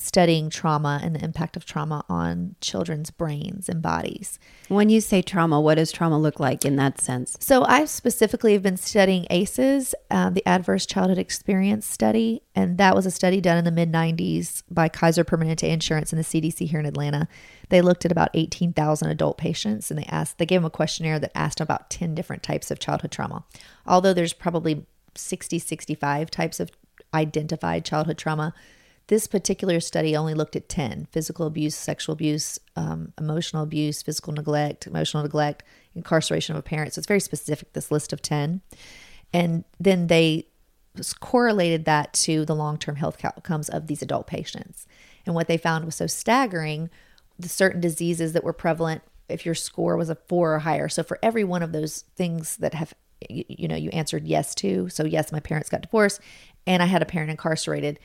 [0.00, 4.38] studying trauma and the impact of trauma on children's brains and bodies.
[4.68, 7.36] When you say trauma, what does trauma look like in that sense?
[7.38, 12.94] So I specifically have been studying ACEs, uh, the Adverse Childhood Experience Study, and that
[12.94, 16.66] was a study done in the mid 90s by Kaiser Permanente Insurance and the CDC
[16.66, 17.28] here in Atlanta.
[17.68, 21.18] They looked at about 18,000 adult patients and they asked, they gave them a questionnaire
[21.18, 23.44] that asked about 10 different types of childhood trauma.
[23.86, 26.70] Although there's probably 60, 65 types of
[27.12, 28.54] identified childhood trauma
[29.10, 34.32] this particular study only looked at 10 physical abuse, sexual abuse, um, emotional abuse, physical
[34.32, 35.64] neglect, emotional neglect,
[35.96, 36.94] incarceration of a parent.
[36.94, 38.60] So it's very specific, this list of 10.
[39.32, 40.46] And then they
[41.18, 44.86] correlated that to the long term health outcomes of these adult patients.
[45.26, 46.88] And what they found was so staggering
[47.36, 50.88] the certain diseases that were prevalent if your score was a four or higher.
[50.88, 52.94] So for every one of those things that have
[53.28, 56.22] you, you know you answered yes to so yes my parents got divorced
[56.66, 57.98] and i had a parent incarcerated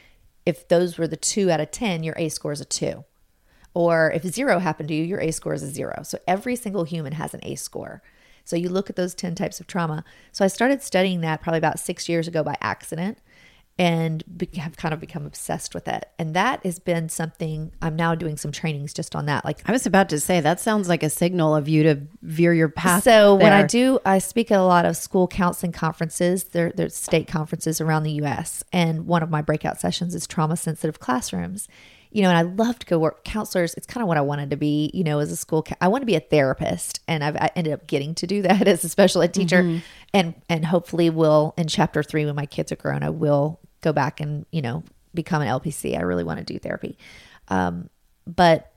[0.45, 3.03] if those were the two out of 10, your ACE score is a two.
[3.73, 6.01] Or if zero happened to you, your ACE score is a zero.
[6.03, 8.01] So every single human has an ACE score.
[8.45, 10.03] So you look at those 10 types of trauma.
[10.31, 13.17] So I started studying that probably about six years ago by accident
[13.77, 16.09] and be- have kind of become obsessed with it.
[16.17, 19.43] And that has been something I'm now doing some trainings just on that.
[19.43, 22.53] Like I was about to say, that sounds like a signal of you to veer
[22.53, 23.03] your path.
[23.03, 26.45] So when I do, I speak at a lot of school counseling conferences.
[26.45, 28.63] There, there's state conferences around the U.S.
[28.71, 31.67] And one of my breakout sessions is trauma sensitive classrooms.
[32.11, 33.73] You know, and I love to go work counselors.
[33.73, 34.89] It's kind of what I wanted to be.
[34.93, 37.73] You know, as a school, I want to be a therapist, and I've I ended
[37.73, 39.79] up getting to do that as a special ed teacher, mm-hmm.
[40.13, 43.93] and and hopefully will in chapter three when my kids are grown, I will go
[43.93, 45.98] back and you know become an LPC.
[45.98, 46.98] I really want to do therapy,
[47.48, 47.89] um,
[48.28, 48.74] but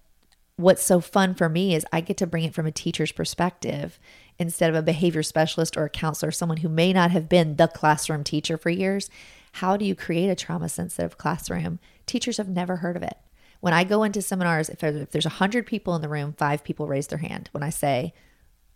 [0.59, 3.99] what's so fun for me is I get to bring it from a teacher's perspective
[4.39, 7.69] instead of a behavior specialist or a counselor, someone who may not have been the
[7.69, 9.09] classroom teacher for years.
[9.53, 11.79] How do you create a trauma sensitive classroom?
[12.07, 13.17] Teachers have never heard of it.
[13.61, 16.87] When I go into seminars, if, if there's 100 people in the room, five people
[16.87, 18.13] raise their hand when I say,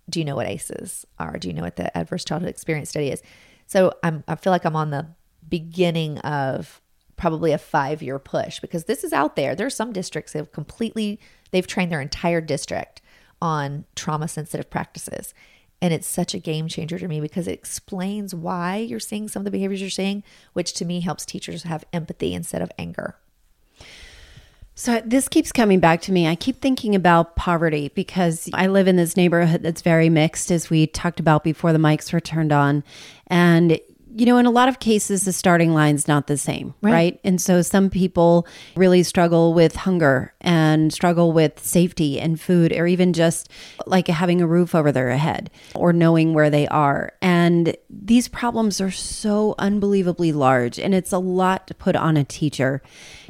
[0.09, 1.37] Do you know what ACEs are?
[1.37, 3.23] Do you know what the Adverse Childhood Experience Study is?
[3.67, 5.07] So I'm, I feel like I'm on the
[5.53, 6.81] beginning of
[7.17, 9.55] probably a five year push because this is out there.
[9.55, 13.03] There are some districts that have completely, they've trained their entire district
[13.43, 15.35] on trauma sensitive practices.
[15.83, 19.43] And it's such a game changer to me because it explains why you're seeing some
[19.43, 20.23] of the behaviors you're seeing,
[20.55, 23.17] which to me helps teachers have empathy instead of anger.
[24.75, 26.27] So this keeps coming back to me.
[26.27, 30.71] I keep thinking about poverty because I live in this neighborhood that's very mixed, as
[30.71, 32.83] we talked about before the mics were turned on.
[33.27, 33.79] And
[34.15, 36.93] you know, in a lot of cases, the starting line's not the same, right.
[36.93, 37.21] right.
[37.25, 38.47] And so some people
[38.77, 43.49] really struggle with hunger and struggle with safety and food, or even just
[43.87, 47.13] like having a roof over their head or knowing where they are.
[47.23, 52.25] And these problems are so unbelievably large, and it's a lot to put on a
[52.25, 52.83] teacher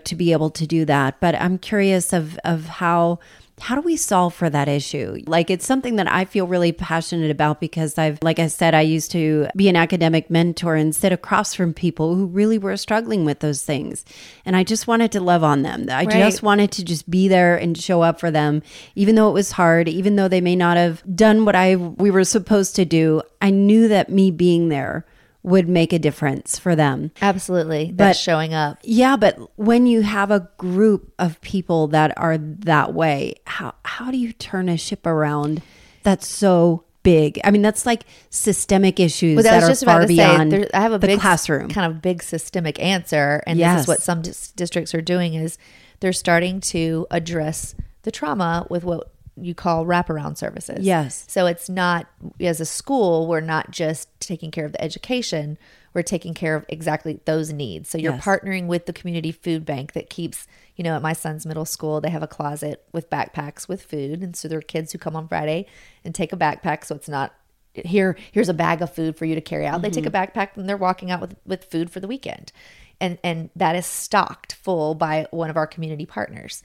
[0.05, 1.21] to be able to do that.
[1.21, 3.21] But I'm curious of of how
[3.63, 5.23] how do we solve for that issue?
[5.27, 8.81] Like it's something that I feel really passionate about because I've like I said I
[8.81, 13.25] used to be an academic mentor and sit across from people who really were struggling
[13.25, 14.05] with those things.
[14.45, 15.87] And I just wanted to love on them.
[15.89, 16.11] I right.
[16.11, 18.63] just wanted to just be there and show up for them
[18.97, 22.11] even though it was hard, even though they may not have done what I we
[22.11, 23.23] were supposed to do.
[23.41, 25.07] I knew that me being there
[25.43, 27.11] would make a difference for them.
[27.21, 27.93] Absolutely.
[27.95, 28.79] That's but, showing up.
[28.83, 34.11] Yeah, but when you have a group of people that are that way, how how
[34.11, 35.63] do you turn a ship around
[36.03, 37.41] that's so big?
[37.43, 40.93] I mean, that's like systemic issues well, that, that are far beyond say, I have
[40.93, 41.69] a big, classroom.
[41.69, 43.75] Kind of big systemic answer, and yes.
[43.75, 45.59] this is what some dis- districts are doing is
[46.01, 50.85] they're starting to address the trauma with what you call wraparound services.
[50.85, 51.25] Yes.
[51.29, 52.07] So it's not,
[52.41, 55.57] as a school, we're not just taking care of the education,
[55.95, 57.89] we're taking care of exactly those needs.
[57.89, 58.25] So you're yes.
[58.25, 62.01] partnering with the community food bank that keeps, you know, at my son's middle school,
[62.01, 64.23] they have a closet with backpacks with food.
[64.23, 65.67] And so there are kids who come on Friday
[66.05, 66.85] and take a backpack.
[66.85, 67.35] So it's not
[67.75, 69.77] here, here's a bag of food for you to carry out.
[69.77, 69.83] Mm-hmm.
[69.83, 70.39] They take a mm-hmm.
[70.39, 72.53] backpack and they're walking out with, with food for the weekend.
[73.01, 76.63] And, and that is stocked full by one of our community partners.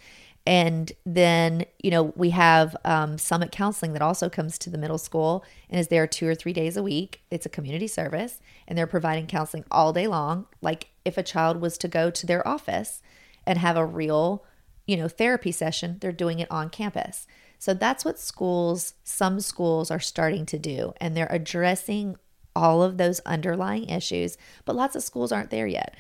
[0.48, 4.98] And then, you know, we have um, Summit Counseling that also comes to the middle
[4.98, 7.22] school and is there two or three days a week.
[7.30, 10.48] It's a community service and they're providing counseling all day long.
[10.62, 13.02] Like if a child was to go to their office
[13.46, 14.46] and have a real,
[14.86, 17.28] you know, therapy session, they're doing it on campus.
[17.60, 20.94] So that's what schools, some schools are starting to do.
[21.02, 22.16] And they're addressing
[22.56, 25.94] all of those underlying issues, but lots of schools aren't there yet.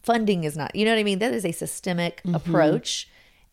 [0.00, 1.18] Funding is not, you know what I mean?
[1.18, 2.36] That is a systemic mm-hmm.
[2.36, 3.08] approach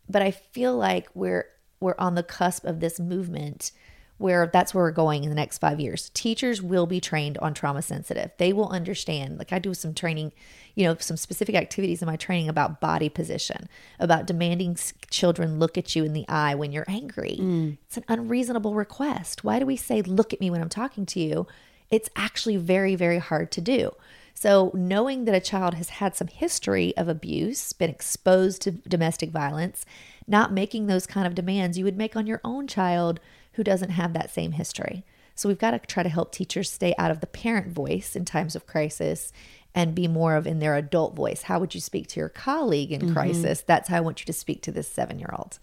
[0.09, 1.47] but I feel like we're
[1.79, 3.71] we're on the cusp of this movement
[4.17, 6.09] where that's where we're going in the next five years.
[6.13, 8.31] Teachers will be trained on trauma sensitive.
[8.37, 9.37] They will understand.
[9.37, 10.33] Like I do some training,
[10.73, 14.75] you know, some specific activities in my training about body position, about demanding
[15.11, 17.37] children look at you in the eye when you're angry.
[17.39, 17.77] Mm.
[17.85, 19.43] It's an unreasonable request.
[19.43, 21.45] Why do we say, look at me when I'm talking to you?
[21.91, 23.91] It's actually very, very hard to do.
[24.39, 29.31] So, knowing that a child has had some history of abuse, been exposed to domestic
[29.31, 29.83] violence,
[30.27, 33.19] not making those kind of demands you would make on your own child
[33.53, 35.03] who doesn't have that same history.
[35.33, 38.25] So, we've got to try to help teachers stay out of the parent voice in
[38.25, 39.33] times of crisis
[39.73, 41.41] and be more of in their adult voice.
[41.41, 43.13] How would you speak to your colleague in mm-hmm.
[43.13, 43.61] crisis?
[43.61, 45.57] That's how I want you to speak to this seven year old.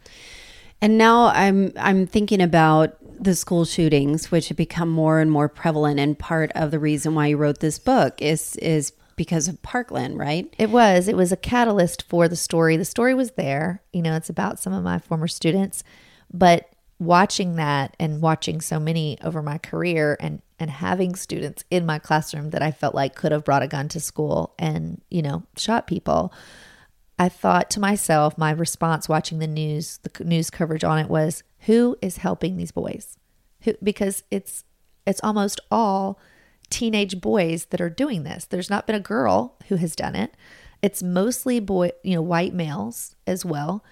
[0.85, 5.49] And now I'm I'm thinking about the school shootings, which have become more and more
[5.49, 9.62] prevalent, and part of the reason why you wrote this book is is because of
[9.62, 10.53] Parkland, right?
[10.59, 11.09] It was.
[11.09, 12.76] It was a catalyst for the story.
[12.76, 13.82] The story was there.
[13.95, 15.85] You know, it's about some of my former students,
[16.30, 16.68] but
[16.99, 21.99] watching that and watching so many over my career and and having students in my
[21.99, 25.45] classroom that I felt like could have brought a gun to school and, you know,
[25.57, 26.30] shot people
[27.18, 31.42] I thought to myself, my response watching the news, the news coverage on it was,
[31.60, 33.18] who is helping these boys?
[33.62, 34.64] Who, because it's
[35.06, 36.18] it's almost all
[36.70, 38.46] teenage boys that are doing this.
[38.46, 40.34] There's not been a girl who has done it.
[40.82, 43.84] It's mostly boy, you know, white males as well.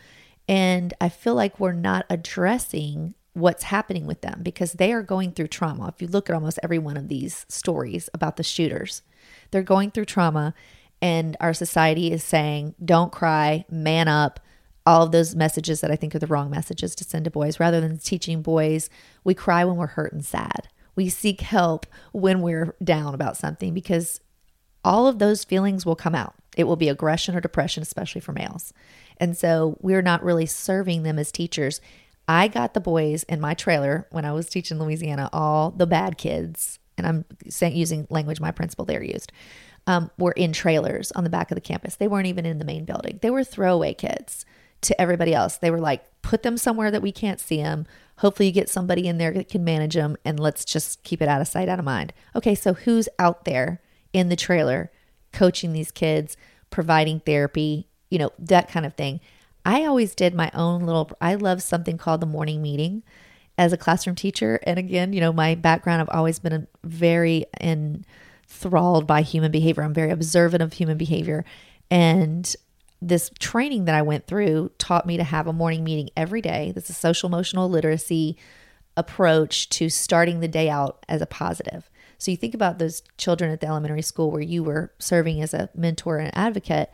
[0.49, 5.33] And I feel like we're not addressing what's happening with them because they are going
[5.33, 5.89] through trauma.
[5.89, 9.03] If you look at almost every one of these stories about the shooters,
[9.51, 10.55] they're going through trauma
[11.03, 14.39] and our society is saying, don't cry, man up,
[14.87, 17.61] all of those messages that I think are the wrong messages to send to boys,
[17.61, 18.89] rather than teaching boys,
[19.25, 20.69] we cry when we're hurt and sad.
[20.95, 24.21] We seek help when we're down about something because
[24.85, 26.35] all of those feelings will come out.
[26.57, 28.73] It will be aggression or depression, especially for males.
[29.19, 31.81] And so we're not really serving them as teachers.
[32.29, 36.19] I got the boys in my trailer when I was teaching Louisiana, all the bad
[36.19, 39.33] kids, and I'm saying using language my principal there used
[39.87, 41.97] um, were in trailers on the back of the campus.
[41.97, 43.19] They weren't even in the main building.
[43.23, 44.45] They were throwaway kids
[44.83, 45.57] to everybody else.
[45.59, 47.87] They were like, put them somewhere that we can't see them.
[48.19, 51.29] Hopefully, you get somebody in there that can manage them, and let's just keep it
[51.29, 52.13] out of sight, out of mind.
[52.37, 53.81] Okay, so who's out there
[54.13, 54.93] in the trailer
[55.33, 56.37] coaching these kids,
[56.71, 59.21] providing therapy, you know, that kind of thing?
[59.65, 63.03] I always did my own little, I love something called the morning meeting
[63.57, 64.59] as a classroom teacher.
[64.65, 68.05] And again, you know, my background, I've always been a very in
[68.53, 69.83] enthralled by human behavior.
[69.83, 71.45] I'm very observant of human behavior.
[71.91, 72.55] And
[73.01, 76.73] this training that I went through taught me to have a morning meeting every day.
[76.73, 78.37] This is social emotional literacy
[78.97, 81.91] approach to starting the day out as a positive.
[82.19, 85.53] So you think about those children at the elementary school where you were serving as
[85.55, 86.91] a mentor and advocate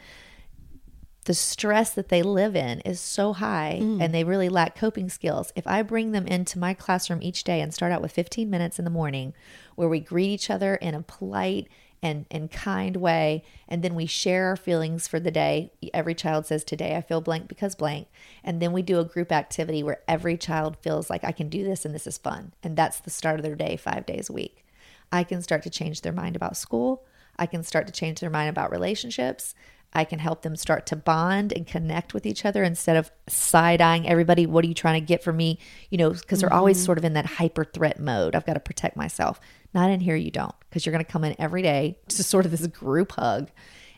[1.28, 4.02] the stress that they live in is so high mm.
[4.02, 5.52] and they really lack coping skills.
[5.54, 8.78] If I bring them into my classroom each day and start out with 15 minutes
[8.78, 9.34] in the morning
[9.74, 11.68] where we greet each other in a polite
[12.02, 15.70] and, and kind way, and then we share our feelings for the day.
[15.92, 18.08] Every child says, Today I feel blank because blank.
[18.42, 21.62] And then we do a group activity where every child feels like I can do
[21.62, 22.54] this and this is fun.
[22.62, 24.64] And that's the start of their day, five days a week.
[25.12, 27.04] I can start to change their mind about school.
[27.38, 29.54] I can start to change their mind about relationships.
[29.92, 33.80] I can help them start to bond and connect with each other instead of side
[33.80, 34.46] eyeing everybody.
[34.46, 35.58] What are you trying to get from me?
[35.90, 36.58] You know, because they're mm-hmm.
[36.58, 38.34] always sort of in that hyper threat mode.
[38.34, 39.40] I've got to protect myself.
[39.74, 42.44] Not in here, you don't, because you're going to come in every day to sort
[42.44, 43.50] of this group hug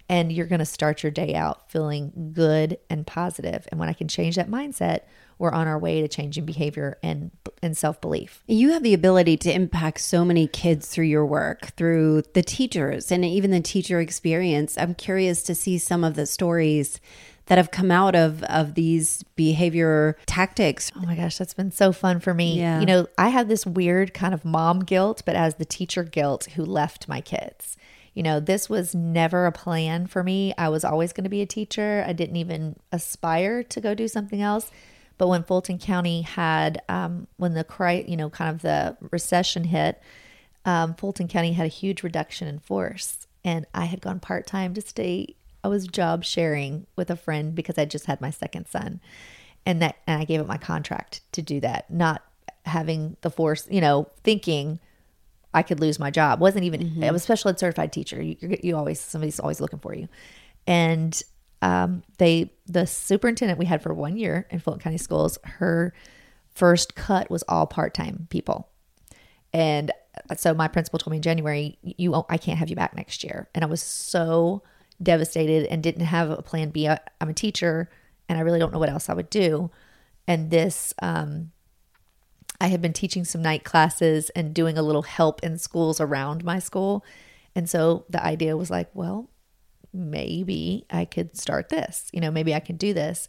[0.08, 3.66] and you're going to start your day out feeling good and positive.
[3.70, 5.02] And when I can change that mindset,
[5.40, 7.30] we're on our way to changing behavior and
[7.62, 8.44] and self-belief.
[8.46, 13.10] You have the ability to impact so many kids through your work, through the teachers
[13.10, 14.78] and even the teacher experience.
[14.78, 17.00] I'm curious to see some of the stories
[17.46, 20.92] that have come out of of these behavior tactics.
[20.94, 22.58] Oh my gosh, that's been so fun for me.
[22.58, 22.78] Yeah.
[22.80, 26.48] You know, I have this weird kind of mom guilt, but as the teacher guilt
[26.54, 27.78] who left my kids.
[28.12, 30.52] You know, this was never a plan for me.
[30.58, 32.04] I was always going to be a teacher.
[32.06, 34.70] I didn't even aspire to go do something else.
[35.20, 40.00] But when Fulton County had, um, when the you know, kind of the recession hit,
[40.64, 44.72] um, Fulton County had a huge reduction in force, and I had gone part time
[44.72, 45.34] to stay.
[45.62, 48.98] I was job sharing with a friend because I just had my second son,
[49.66, 52.22] and that and I gave up my contract to do that, not
[52.64, 54.78] having the force, you know, thinking
[55.52, 56.40] I could lose my job.
[56.40, 57.04] wasn't even mm-hmm.
[57.04, 58.22] I was a special ed certified teacher.
[58.22, 60.08] You, you always somebody's always looking for you,
[60.66, 61.22] and
[61.62, 65.94] um, they the superintendent we had for one year in Fulton County Schools, her
[66.54, 68.68] first cut was all part time people,
[69.52, 69.92] and
[70.36, 73.48] so my principal told me in January, "You, I can't have you back next year,"
[73.54, 74.62] and I was so
[75.02, 76.88] devastated and didn't have a plan B.
[76.88, 77.90] I, I'm a teacher,
[78.28, 79.70] and I really don't know what else I would do,
[80.26, 81.52] and this um,
[82.60, 86.44] I had been teaching some night classes and doing a little help in schools around
[86.44, 87.04] my school.
[87.54, 89.30] And so the idea was like, well,
[89.92, 92.08] maybe I could start this.
[92.12, 93.28] You know, maybe I can do this.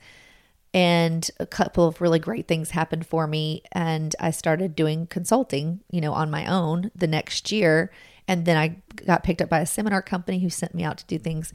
[0.73, 3.63] And a couple of really great things happened for me.
[3.73, 7.91] And I started doing consulting, you know, on my own the next year.
[8.27, 11.05] And then I got picked up by a seminar company who sent me out to
[11.05, 11.51] do things.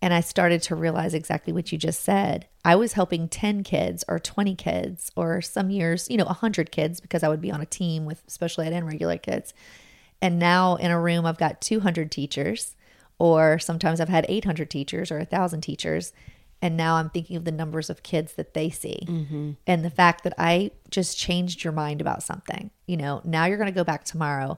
[0.00, 2.46] And I started to realize exactly what you just said.
[2.64, 7.00] I was helping 10 kids or 20 kids, or some years, you know, 100 kids
[7.00, 9.52] because I would be on a team with special ed and regular kids.
[10.22, 12.75] And now in a room, I've got 200 teachers,
[13.18, 16.12] or sometimes I've had 800 teachers or 1,000 teachers.
[16.62, 19.50] And now I'm thinking of the numbers of kids that they see Mm-hmm.
[19.66, 22.70] and the fact that I just changed your mind about something.
[22.86, 24.56] You know, now you're going to go back tomorrow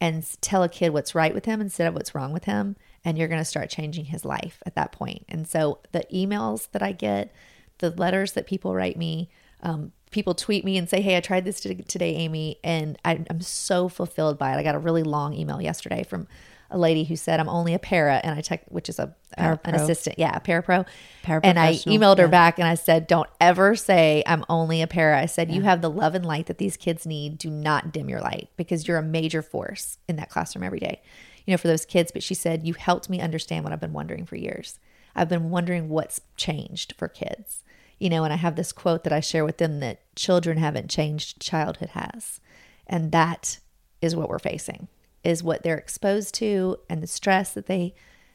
[0.00, 2.76] and tell a kid what's right with him instead of what's wrong with him.
[3.04, 5.24] And you're going to start changing his life at that point.
[5.28, 7.32] And so the emails that I get,
[7.78, 9.28] the letters that people write me,
[9.62, 12.58] um, people tweet me and say, Hey, I tried this today, Amy.
[12.62, 14.58] And I, I'm so fulfilled by it.
[14.58, 16.28] I got a really long email yesterday from
[16.70, 18.20] a lady who said, I'm only a para.
[18.22, 20.18] And I tech, which is a, a an assistant.
[20.18, 20.86] Yeah, a parapro.
[21.24, 22.30] Paraprofessional, And I emailed her yeah.
[22.30, 25.18] back and I said, Don't ever say I'm only a para.
[25.20, 27.38] I said, You have the love and light that these kids need.
[27.38, 31.02] Do not dim your light because you're a major force in that classroom every day,
[31.44, 32.12] you know, for those kids.
[32.12, 34.78] But she said, You helped me understand what I've been wondering for years.
[35.14, 37.64] I've been wondering what's changed for kids,
[37.98, 40.88] you know, and I have this quote that I share with them that children haven't
[40.88, 42.40] changed, childhood has.
[42.86, 43.58] And that
[44.00, 44.88] is what we're facing
[45.24, 47.94] is what they're exposed to and the stress that they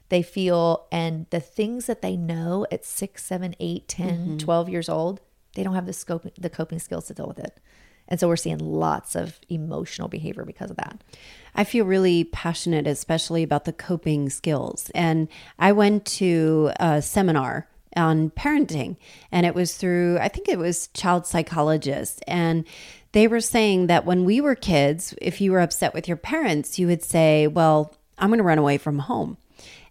[0.09, 4.37] they feel and the things that they know at six seven eight 10 mm-hmm.
[4.37, 5.19] 12 years old
[5.55, 7.59] they don't have the scope the coping skills to deal with it.
[8.07, 11.03] And so we're seeing lots of emotional behavior because of that.
[11.55, 14.91] I feel really passionate, especially about the coping skills.
[14.93, 15.27] And
[15.57, 18.97] I went to a seminar on parenting,
[19.31, 22.21] and it was through, I think it was child psychologists.
[22.27, 22.65] And
[23.11, 26.77] they were saying that when we were kids, if you were upset with your parents,
[26.77, 29.37] you would say, Well, I'm going to run away from home.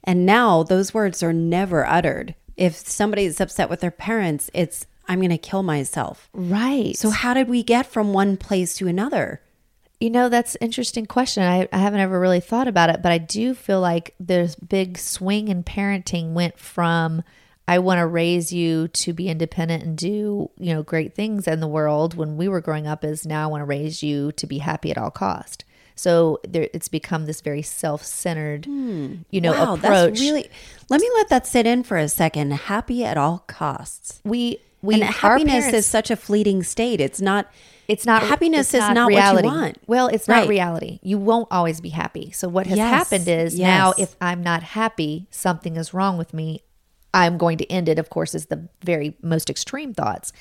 [0.05, 2.35] And now those words are never uttered.
[2.57, 6.29] If somebody is upset with their parents, it's, I'm going to kill myself.
[6.33, 9.41] right So, how did we get from one place to another?
[10.01, 11.43] You know, that's an interesting question.
[11.43, 14.99] I, I haven't ever really thought about it, but I do feel like this big
[14.99, 17.23] swing in parenting went from
[17.67, 21.61] I want to raise you to be independent and do, you know, great things in
[21.61, 24.47] the world when we were growing up is now I want to raise you to
[24.47, 25.65] be happy at all cost.
[25.97, 29.15] So there, it's become this very self-centered, hmm.
[29.31, 29.81] you know, wow, approach.
[30.11, 30.49] that's really.
[30.91, 32.51] Let me let that sit in for a second.
[32.53, 34.21] Happy at all costs.
[34.25, 37.01] we we And happiness parents- is such a fleeting state.
[37.01, 37.51] It's not.
[37.89, 39.49] it's not happiness it's is not reality.
[39.49, 39.79] what you want.
[39.87, 40.41] Well, it's Right.
[40.41, 40.99] not reality.
[41.03, 42.31] You won't always be happy.
[42.33, 46.35] So what has Yes, happened is now if I'm not happy, something is wrong with
[46.35, 46.61] me.
[47.15, 47.99] I'm going to end it.
[47.99, 50.33] Of course, is the very most extreme thoughts.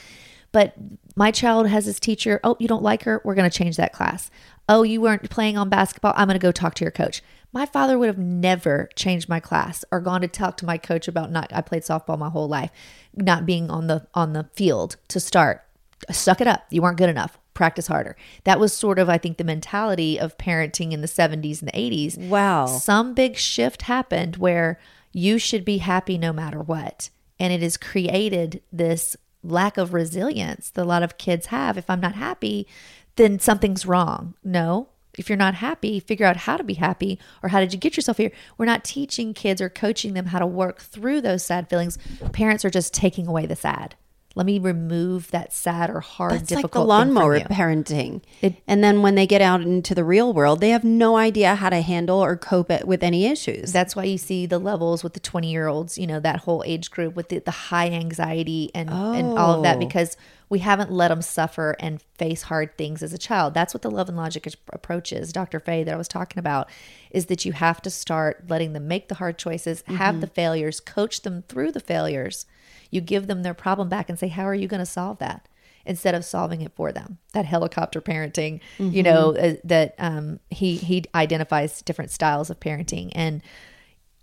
[0.52, 0.74] But
[1.16, 2.40] my child has this teacher.
[2.44, 3.22] Oh, you don't like her?
[3.24, 4.30] We're going to change that class.
[4.70, 6.14] Oh, you weren't playing on basketball.
[6.16, 7.22] I'm going to go talk to your coach.
[7.52, 11.08] My father would have never changed my class or gone to talk to my coach
[11.08, 11.52] about not.
[11.54, 12.72] I played softball my whole life,
[13.16, 15.64] not being on the on the field to start.
[16.12, 16.66] Suck it up.
[16.70, 17.38] You weren't good enough.
[17.54, 18.16] Practice harder.
[18.46, 21.78] That was sort of, I think, the mentality of parenting in the 70s and the
[21.78, 22.66] 80s Wow.
[22.66, 24.80] some big shift happened where
[25.14, 27.10] you should be happy no matter what.
[27.40, 31.78] And it has created this lack of resilience that a lot of kids have.
[31.78, 32.68] If I'm not happy,
[33.16, 34.34] then something's wrong.
[34.44, 34.90] No.
[35.16, 37.96] If you're not happy, figure out how to be happy or how did you get
[37.96, 38.32] yourself here.
[38.58, 42.00] We're not teaching kids or coaching them how to work through those sad feelings.
[42.32, 43.96] Parents are just taking away the sad.
[44.36, 48.22] Let me remove that sad or hard, It's like difficult the thing lawnmower parenting.
[48.42, 51.54] It- and then when they get out into the real world, they have no idea
[51.54, 53.72] how to handle or cope it with any issues.
[53.72, 56.64] That's why you see the levels with the 20 year olds, you know, that whole
[56.66, 59.80] age group with the, the high anxiety and, and all of that Oh.
[59.80, 60.18] because
[60.50, 63.54] we haven't let them suffer and face hard things as a child.
[63.54, 65.60] That's what the love and logic approach is, Dr.
[65.60, 66.70] Fay, that I was talking about,
[67.12, 70.20] is that you have to start letting them make the hard choices, have mm-hmm.
[70.20, 72.46] the failures, coach them through the failures.
[72.94, 75.48] You give them their problem back and say, How are you going to solve that?
[75.86, 80.76] Instead of solving it for them, that helicopter parenting, you know, uh, that um, he
[80.78, 83.42] he identifies different styles of parenting, and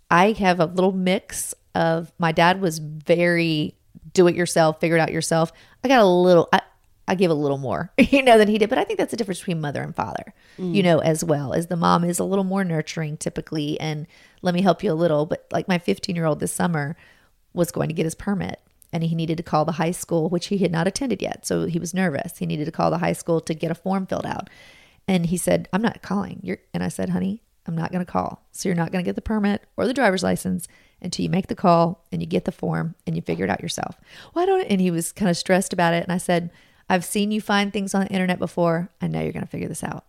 [0.09, 3.75] I have a little mix of my dad was very
[4.13, 5.53] do it yourself, figure it out yourself.
[5.83, 6.61] I got a little I,
[7.07, 9.17] I give a little more, you know, than he did, but I think that's the
[9.17, 12.43] difference between mother and father, you know, as well as the mom is a little
[12.43, 14.07] more nurturing typically and
[14.41, 16.95] let me help you a little, but like my 15-year-old this summer
[17.53, 18.59] was going to get his permit
[18.93, 21.65] and he needed to call the high school which he had not attended yet, so
[21.65, 22.37] he was nervous.
[22.37, 24.49] He needed to call the high school to get a form filled out.
[25.07, 28.11] And he said, "I'm not calling." You're and I said, "Honey, I'm not going to
[28.11, 28.43] call.
[28.51, 30.67] So you're not going to get the permit or the driver's license
[31.01, 33.61] until you make the call and you get the form and you figure it out
[33.61, 33.95] yourself.
[34.35, 34.63] I don't.
[34.65, 36.03] And he was kind of stressed about it.
[36.03, 36.51] And I said,
[36.89, 38.89] I've seen you find things on the internet before.
[39.01, 40.05] I know you're going to figure this out.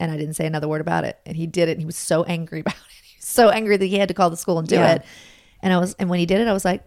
[0.00, 1.18] And I didn't say another word about it.
[1.26, 1.72] And he did it.
[1.72, 3.04] And he was so angry about it.
[3.04, 4.94] He was so angry that he had to call the school and do Yeah.
[4.94, 5.02] it.
[5.64, 6.84] And I was, and when he did it, I was like,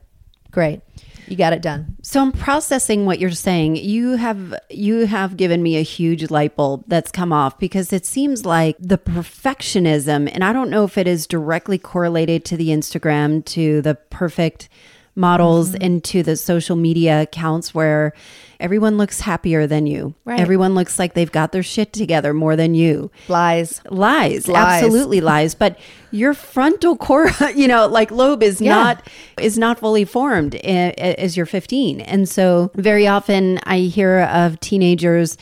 [0.52, 0.82] great,
[1.28, 1.98] you got it done.
[2.04, 3.78] So I'm processing what you're saying.
[3.78, 8.06] You have you have given me a huge light bulb that's come off because it
[8.06, 12.70] seems like the perfectionism and I don't know if it is directly correlated to the
[12.70, 14.70] Instagram to the perfect
[15.18, 15.84] models Mm-hmm.
[15.84, 18.14] and to the social media accounts where
[18.60, 20.14] everyone looks happier than you.
[20.26, 20.40] Right.
[20.40, 23.12] Everyone looks like they've got their shit together more than you.
[23.28, 23.82] Lies.
[23.90, 24.84] lies, Lies.
[24.84, 25.78] absolutely lies but
[26.12, 28.74] your frontal core you know like lobe is Yeah.
[28.76, 29.08] not
[29.40, 35.38] is not fully formed as you're 15 and so very often i hear of teenagers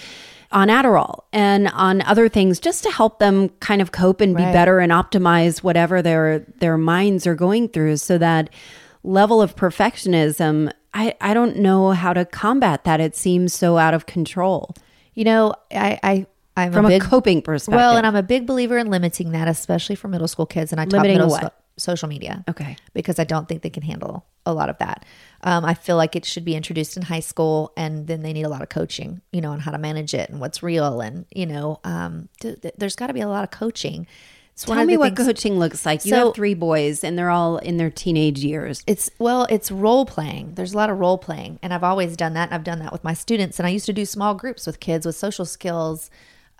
[0.51, 4.43] on Adderall and on other things just to help them kind of cope and be
[4.43, 4.53] Right.
[4.53, 8.49] better and optimize whatever their their minds are going through so that
[9.05, 13.93] level of perfectionism I, I don't know how to combat that it seems so out
[13.93, 14.73] of control
[15.13, 16.25] You know, I, I,
[16.57, 19.47] I'm from a a, coping perspective well, and I'm a big believer in limiting that,
[19.47, 20.71] especially for middle school kids.
[20.71, 21.41] And I talk Limiting middle what?
[21.41, 22.43] so- social media.
[22.47, 22.77] Okay.
[22.93, 25.03] Because I don't think they can handle a lot of that.
[25.41, 28.43] Um, I feel like it should be introduced in high school, and then they need
[28.43, 31.25] a lot of coaching, you know, on how to manage it and what's real, and
[31.35, 34.07] you know, um, th- th- there's got to be a lot of coaching.
[34.55, 36.05] It's Tell me what things- coaching looks like.
[36.05, 38.83] You So- have three boys, and they're all in their teenage years.
[38.87, 40.53] It's well, it's role playing.
[40.55, 42.45] There's a lot of role playing, and I've always done that.
[42.45, 44.79] And I've done that with my students, and I used to do small groups with
[44.79, 46.09] kids with social skills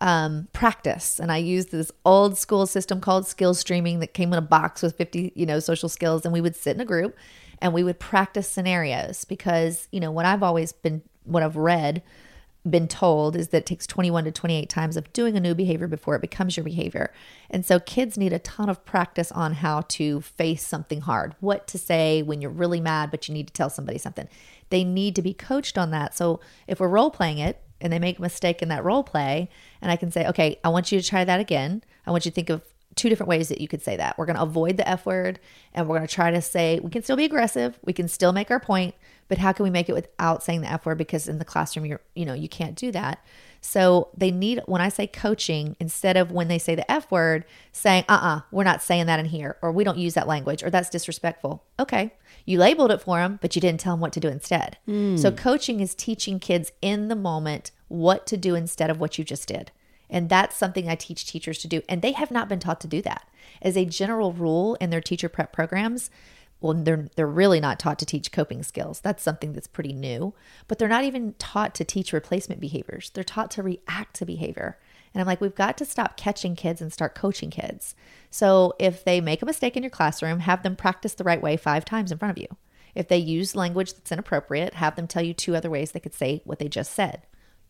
[0.02, 4.42] um, practice, and I used this old school system called Skillstreaming that came in a
[4.42, 7.16] box with 50, you know, social skills, and we would sit in a group
[7.62, 12.02] and we would practice scenarios because you know what I've always been, what I've read
[12.70, 15.88] been told is that it takes 21 to 28 times of doing a new behavior
[15.88, 17.14] before it becomes your behavior.
[17.50, 21.68] And so kids need a ton of practice on how to face something hard, what
[21.68, 24.28] to say when you're really mad, but you need to tell somebody something.
[24.70, 26.16] They need to be coached on that.
[26.16, 29.50] So if we're role playing it and they make a mistake in that role play,
[29.82, 31.84] and I can say, okay, I want you to try that again.
[32.08, 32.64] I want you to think of
[32.96, 34.18] two different ways that you could say that.
[34.18, 35.40] We're going to avoid the F word
[35.74, 38.32] and we're going to try to say, we can still be aggressive, we can still
[38.32, 38.96] make our point,
[39.28, 40.98] but how can we make it without saying the F word?
[40.98, 43.24] Because in the classroom, you're, you know, you can't do that.
[43.62, 47.46] So they need, when I say coaching, instead of when they say the F word,
[47.72, 50.14] saying, uh uh-uh, uh, we are not saying that in here, or we don't use
[50.14, 51.64] that language, or that's disrespectful.
[51.80, 52.14] Okay.
[52.46, 54.78] You labeled it for them, but you didn't tell them what to do instead.
[55.18, 59.24] So coaching is teaching kids in the moment what to do instead of what you
[59.24, 59.72] just did.
[60.08, 61.82] And that's something I teach teachers to do.
[61.90, 63.28] And they have not been taught to do that.
[63.64, 66.12] As a general rule in their teacher prep programs,
[66.66, 69.00] well, they're they're really not taught to teach coping skills.
[69.00, 70.34] That's something that's pretty new.
[70.68, 73.12] But they're not even taught to teach replacement behaviors.
[73.12, 74.80] They're taught to react to behavior.
[75.14, 77.96] And I'm like, we've got to stop catching kids and start coaching kids.
[78.32, 81.56] So if they make a mistake in your classroom, have them practice the right way
[81.56, 82.58] five times in front of you.
[82.96, 86.14] If they use language that's inappropriate, have them tell you two other ways they could
[86.14, 87.22] say what they just said.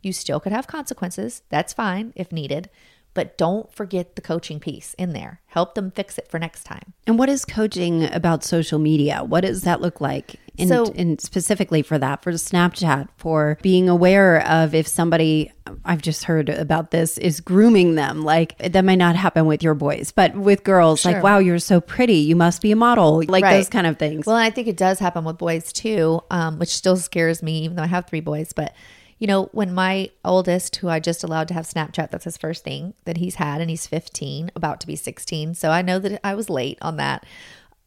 [0.01, 1.41] You still could have consequences.
[1.49, 2.69] That's fine if needed.
[3.15, 5.41] But don't forget the coaching piece in there.
[5.47, 6.93] Help them fix it for next time.
[7.07, 9.23] And what is coaching about social media?
[9.23, 10.35] What does that look like?
[10.57, 15.51] In, So- specifically for that, for Snapchat, for being aware of if somebody,
[15.85, 18.23] I've just heard about this, is grooming them.
[18.23, 21.79] Like that might not happen with your boys, but with girls, like, wow, you're so
[21.81, 22.17] pretty.
[22.17, 23.23] You must be a model.
[23.27, 23.55] Like Right.
[23.57, 24.25] those kind of things.
[24.25, 27.77] Well, I think it does happen with boys too, um, which still scares me, even
[27.77, 28.51] though I have three boys.
[28.53, 28.73] But
[29.17, 32.63] you know, when my oldest, who I just allowed to have Snapchat, that's his first
[32.63, 35.55] thing that he's had, and he's 15, about to be 16.
[35.55, 37.25] So I know that I was late on that.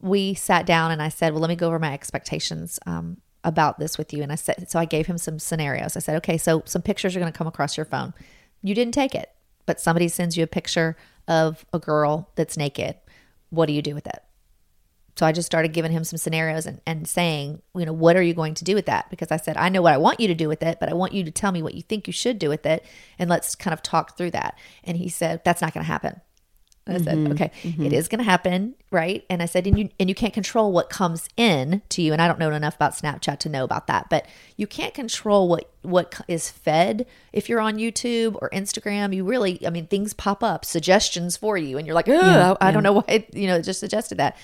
[0.01, 3.79] We sat down and I said, "Well, let me go over my expectations." Um, about
[3.79, 5.95] this with you and I said so I gave him some scenarios.
[5.95, 8.13] I said, "Okay, so some pictures are going to come across your phone.
[8.61, 9.31] You didn't take it,
[9.65, 12.95] but somebody sends you a picture of a girl that's naked.
[13.49, 14.21] What do you do with it?"
[15.19, 18.21] So I just started giving him some scenarios and, and saying, you know, what are
[18.21, 19.09] you going to do with that?
[19.09, 20.93] Because I said, I know what I want you to do with it, but I
[20.93, 22.85] want you to tell me what you think you should do with it.
[23.19, 24.57] And let's kind of talk through that.
[24.81, 26.21] And he said, that's not going to happen.
[26.87, 27.31] And I said, mm-hmm.
[27.33, 27.83] okay, mm-hmm.
[27.83, 29.25] it is going to happen, right?
[29.29, 32.13] And I said, and you and you can't control what comes in to you.
[32.13, 35.49] And I don't know enough about Snapchat to know about that, but you can't control
[35.49, 39.13] what what is fed if you're on YouTube or Instagram.
[39.13, 42.69] You really, I mean, things pop up, suggestions for you, and you're like, oh, I,
[42.69, 44.37] I don't know why, it, you know, it just suggested that.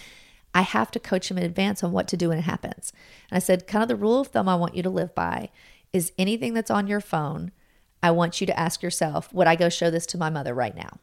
[0.56, 2.93] I have to coach him in advance on what to do when it happens.
[3.30, 5.49] And I said, kind of the rule of thumb I want you to live by
[5.91, 7.51] is anything that's on your phone,
[8.01, 10.76] I want you to ask yourself, would I go show this to my mother right
[10.76, 10.99] now?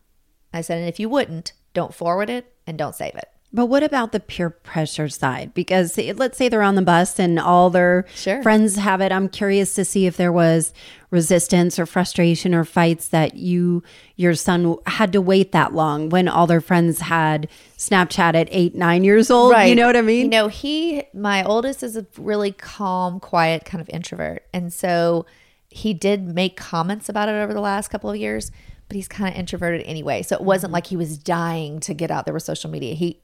[0.55, 3.32] I said, and if you wouldn't, don't forward it and don't save it.
[3.55, 5.53] But what about the peer pressure side?
[5.53, 8.42] Because let's say they're on the bus and all their Sure.
[8.42, 9.12] friends have it.
[9.12, 10.72] I'm curious to see if there was
[11.11, 13.82] resistance or frustration or fights that you
[14.16, 17.46] your son had to wait that long when all their friends had
[17.76, 19.53] Snapchat at eight, nine years old.
[19.53, 19.66] Right.
[19.68, 20.24] You know what I mean?
[20.24, 24.46] You know, he, my oldest is a really calm, quiet kind of introvert.
[24.55, 25.26] And so
[25.68, 28.50] he did make comments about it over the last couple of years,
[28.88, 30.22] but he's kind of introverted anyway.
[30.22, 30.74] So it wasn't Mm-hmm.
[30.74, 32.94] like he was dying to get out there with social media.
[32.94, 33.20] He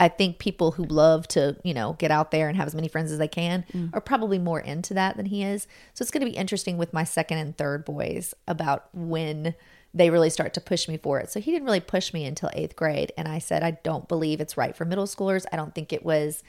[0.00, 2.88] I think people who love to, you know, get out there and have as many
[2.88, 3.90] friends as they can Mm.
[3.92, 5.68] are probably more into that than he is.
[5.92, 9.54] So it's going to be interesting with my second and third boys about when
[9.92, 11.30] they really start to push me for it.
[11.30, 13.12] So he didn't really push me until eighth grade.
[13.18, 15.44] And I said, I don't believe it's right for middle schoolers.
[15.52, 16.42] I don't think it was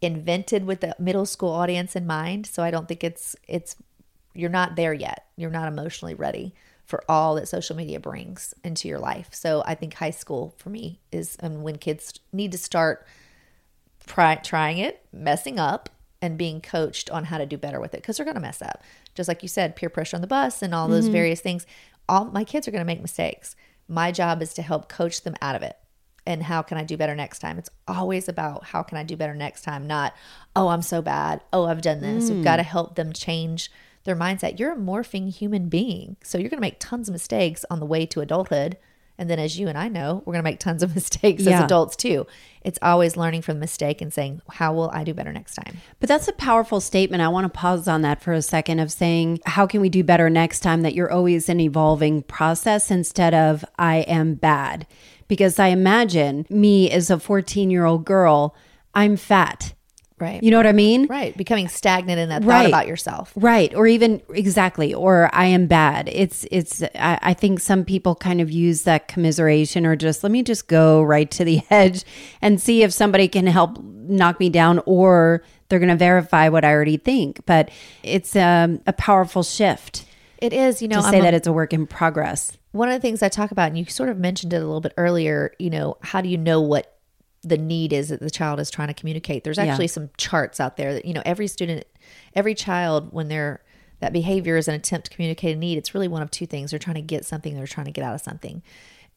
[0.00, 2.46] invented with the middle school audience in mind.
[2.46, 3.76] So I don't think it's, it's,
[4.34, 5.26] you're not there yet.
[5.36, 6.54] You're not emotionally ready
[6.92, 9.30] for all that social media brings into your life.
[9.32, 13.06] So I think high school for me is and when kids need to start
[14.06, 15.88] try, trying it, messing up,
[16.20, 18.60] and being coached on how to do better with it because they're going to mess
[18.60, 18.82] up.
[19.14, 21.14] Just like you said, peer pressure on the bus and all those mm-hmm.
[21.14, 21.64] various things.
[22.10, 23.56] All my kids are going to make mistakes.
[23.88, 25.78] My job is to help coach them out of it.
[26.26, 27.58] And how can I do better next time?
[27.58, 30.14] It's always about how can I do better next time, not,
[30.54, 31.40] oh, I'm so bad.
[31.54, 32.28] Oh, I've done this.
[32.28, 32.44] We've mm.
[32.44, 33.70] got to help them change
[34.04, 34.58] their mindset.
[34.58, 36.16] You're a morphing human being.
[36.22, 38.76] So you're going to make tons of mistakes on the way to adulthood.
[39.18, 41.58] And then, as you and I know, we're going to make tons of mistakes Yeah.
[41.58, 42.26] as adults too.
[42.62, 45.76] It's always learning from the mistake and saying, how will I do better next time?
[46.00, 47.22] But that's a powerful statement.
[47.22, 50.02] I want to pause on that for a second of saying, how can we do
[50.02, 50.80] better next time?
[50.82, 54.86] That you're always an evolving process instead of, I am bad.
[55.28, 58.56] Because I imagine me as a 14 year old girl,
[58.94, 59.74] I'm fat.
[60.22, 60.42] Right.
[60.42, 61.06] You know what I mean?
[61.08, 61.36] right.
[61.36, 62.58] Becoming stagnant in that Right.
[62.62, 63.32] thought about yourself.
[63.34, 63.74] Right.
[63.74, 66.08] Or even exactly, or I am bad.
[66.08, 70.30] It's, it's, I, I think some people kind of use that commiseration or just let
[70.30, 72.04] me just go right to the edge
[72.40, 76.64] and see if somebody can help knock me down or they're going to verify what
[76.64, 77.44] I already think.
[77.46, 77.70] But
[78.04, 80.04] it's um, a powerful shift
[80.38, 82.56] It is, you know, to say a- that it's a work in progress.
[82.72, 84.80] one of the things I talk about, and you sort of mentioned it a little
[84.80, 86.91] bit earlier, you know, how do you know what
[87.42, 89.44] the need is that the child is trying to communicate?
[89.44, 91.84] There's actually some charts out there that, you know, every student,
[92.34, 93.62] every child, when they're,
[94.00, 96.70] that behavior is an attempt to communicate a need, it's really one of two things.
[96.70, 98.62] They're trying to get something, they're trying to get out of something.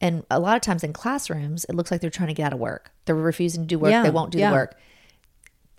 [0.02, 2.54] And a lot of times in classrooms, it looks like they're trying to get out
[2.54, 2.92] of work.
[3.06, 4.50] They're refusing to do work, Yeah, they won't do yeah.
[4.50, 4.78] the work.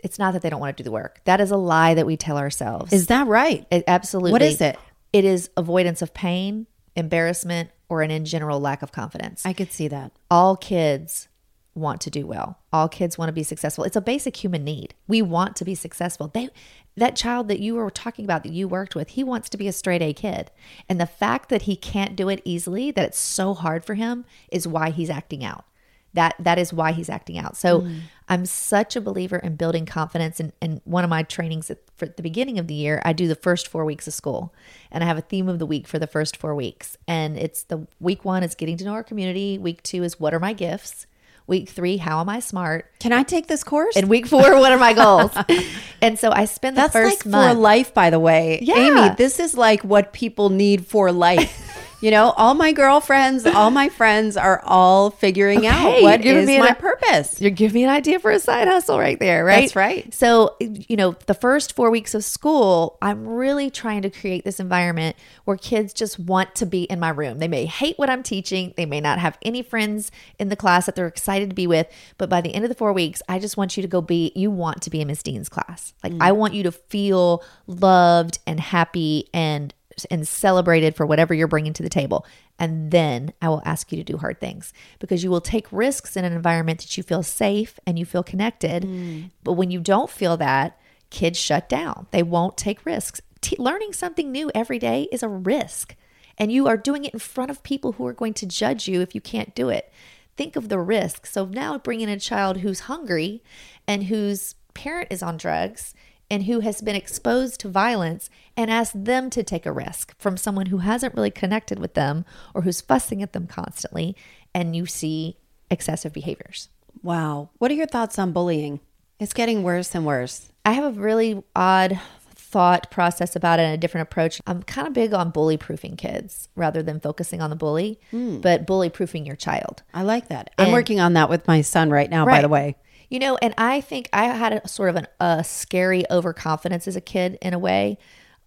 [0.03, 1.21] It's not that they don't want to do the work.
[1.25, 2.93] That is a lie that we tell ourselves.
[2.93, 3.67] Is that right?
[3.71, 4.33] It, absolutely.
[4.33, 4.79] What is it?
[5.13, 9.45] It is avoidance of pain, embarrassment, or an in general lack of confidence.
[9.45, 10.13] I could see that.
[10.31, 11.29] All kids
[11.77, 12.59] want to do well.
[12.73, 13.85] All kids want to be successful.
[13.85, 14.95] It's a basic human need.
[15.07, 16.29] We want to be successful.
[16.29, 16.49] They
[16.97, 19.69] that child that you were talking about that you worked with, he wants to be
[19.69, 20.51] a straight A kid.
[20.89, 24.25] And the fact that he can't do it easily, that it's so hard for him
[24.51, 25.67] is why he's acting out.
[26.15, 27.59] That that is why he's acting out.
[27.59, 28.01] So mm.
[28.27, 30.41] I'm such a believer in building confidence.
[30.41, 33.13] And, and one of my trainings at, for at the beginning of the year, I
[33.13, 34.55] do the first four weeks of school,
[34.91, 36.97] and I have a theme of the week for the first four weeks.
[37.07, 39.59] And it's the week one is getting to know our community.
[39.59, 41.07] Week two is what are my gifts.
[41.49, 42.91] Week three, how am I smart?
[42.99, 43.97] Can I take this course?
[43.97, 45.31] And week four, what are my goals?
[46.03, 47.55] and so I spend the That's first like month.
[47.55, 48.59] for life, by the way.
[48.63, 49.05] Yeah.
[49.05, 51.63] Amy, this is like what people need for life.
[52.01, 56.45] You know, all my girlfriends, all my friends are all figuring out Okay, what you're
[56.45, 57.41] me my an- purpose.
[57.41, 59.63] You're giving me an idea for a side hustle right there, right?
[59.63, 60.13] That's right.
[60.13, 64.61] So, you know, the first four weeks of school, I'm really trying to create this
[64.61, 67.39] environment where kids just want to be in my room.
[67.39, 70.87] They may hate what I'm teaching, they may not have any friends in the class
[70.87, 71.87] that they're excited to be with,
[72.19, 74.33] but by the end of the four weeks, I just want you to go be,
[74.35, 75.95] you want to be in Miss Dean's class.
[76.05, 76.19] Like, mm.
[76.21, 79.73] I want you to feel loved and happy and
[80.11, 82.27] and celebrated for whatever you're bringing to the table.
[82.59, 86.17] And then I will ask you to do hard things because you will take risks
[86.17, 88.83] in an environment that you feel safe and you feel connected.
[88.83, 89.31] Mm.
[89.43, 90.79] But when you don't feel that,
[91.11, 92.07] kids shut down.
[92.11, 93.21] They won't take risks.
[93.41, 95.95] T- learning something new every day is a risk.
[96.39, 99.01] And you are doing it in front of people who are going to judge you
[99.01, 99.91] if you can't do it.
[100.37, 101.25] Think of the risk.
[101.25, 103.43] So now bringing in a child who's hungry
[103.87, 105.95] and whose parent is on drugs
[106.31, 110.37] and who has been exposed to violence and ask them to take a risk from
[110.37, 112.25] someone who hasn't really connected with them
[112.55, 114.17] or who's fussing at them constantly
[114.55, 115.37] and you see
[115.71, 116.69] excessive behaviors.
[117.03, 117.51] Wow.
[117.59, 118.81] What are your thoughts on bullying?
[119.19, 120.51] It's getting worse and worse.
[120.65, 122.01] I have a really odd
[122.35, 124.41] thought process about it and a different approach.
[124.47, 128.39] I'm kind of big on bully proofing kids rather than focusing on the bully, hmm.
[128.39, 129.83] but bully proofing your child.
[129.93, 130.51] I like that.
[130.57, 132.77] I'm working on that with my son right now, by the way.
[133.09, 136.97] You know, and I think I had a sort of an, a scary overconfidence as
[136.97, 137.99] a kid in a way.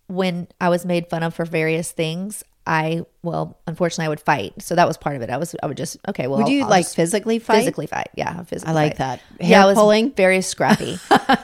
[0.08, 4.62] When I was made fun of for various things, I well, unfortunately, I would fight.
[4.62, 5.30] So that was part of it.
[5.30, 6.28] I was, I would just okay.
[6.28, 7.58] Well, Would you I'll like physically fight?
[7.60, 8.10] physically fight?
[8.16, 8.72] Yeah, physically.
[8.72, 9.20] I like fight.
[9.20, 9.22] that.
[9.40, 10.12] yeah, Hair I was pulling?
[10.12, 10.98] very scrappy,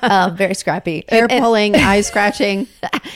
[0.04, 1.04] um, very scrappy.
[1.10, 2.68] Hair And- and- pulling, eye scratching.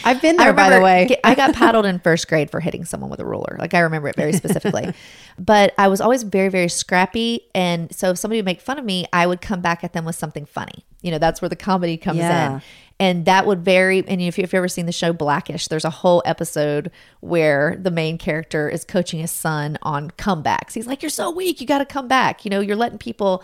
[0.04, 1.18] I've been there, by the way.
[1.24, 3.56] I got paddled in first grade for hitting someone with a ruler.
[3.60, 4.94] Like I remember it very specifically.
[5.40, 7.42] but I was always very, very scrappy.
[7.54, 10.04] And so if somebody would make fun of me, I would come back at them
[10.06, 10.84] with something funny.
[11.02, 12.56] You know, that's where the comedy comes Yeah.
[12.56, 12.62] in.
[13.00, 14.04] And that would vary.
[14.06, 16.92] And if you've ever seen the show Blackish, there's a whole episode
[17.22, 20.74] where the main character is coaching his son on comebacks.
[20.74, 21.62] He's like, You're so weak.
[21.62, 22.44] You got to come back.
[22.44, 23.44] You know, you're letting people.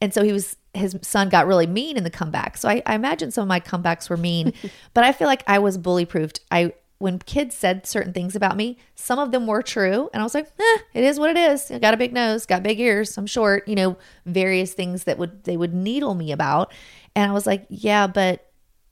[0.00, 2.56] And so he was, his son got really mean in the comeback.
[2.56, 4.52] So I, I imagine some of my comebacks were mean,
[4.94, 6.40] but I feel like I was bully proofed.
[6.50, 10.10] I, when kids said certain things about me, some of them were true.
[10.12, 11.70] And I was like, eh, it is what it is.
[11.70, 15.18] I got a big nose, got big ears, I'm short, you know, various things that
[15.18, 16.72] would, they would needle me about.
[17.14, 18.45] And I was like, yeah, but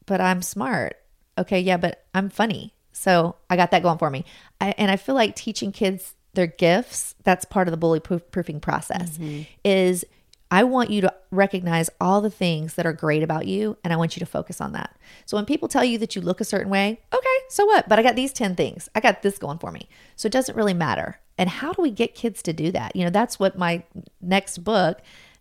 [0.06, 0.96] but I'm smart.
[1.36, 2.74] Okay, yeah, but I'm funny.
[2.92, 4.24] So I got that going for me.
[4.60, 8.30] I, and I feel like teaching kids their gifts, that's part of the bully proof,
[8.30, 9.18] proofing process,
[9.64, 10.04] is
[10.50, 13.96] I want you to recognize all the things that are great about you and I
[13.96, 14.96] want you to focus on that.
[15.26, 17.88] So when people tell you that you look a certain way, okay, so what?
[17.88, 18.88] But I got these 10 things.
[18.94, 19.88] I got this going for me.
[20.16, 21.18] So it doesn't really matter.
[21.38, 22.94] And how do we get kids to do that?
[22.94, 23.82] You know, that's what my
[24.20, 25.00] next book,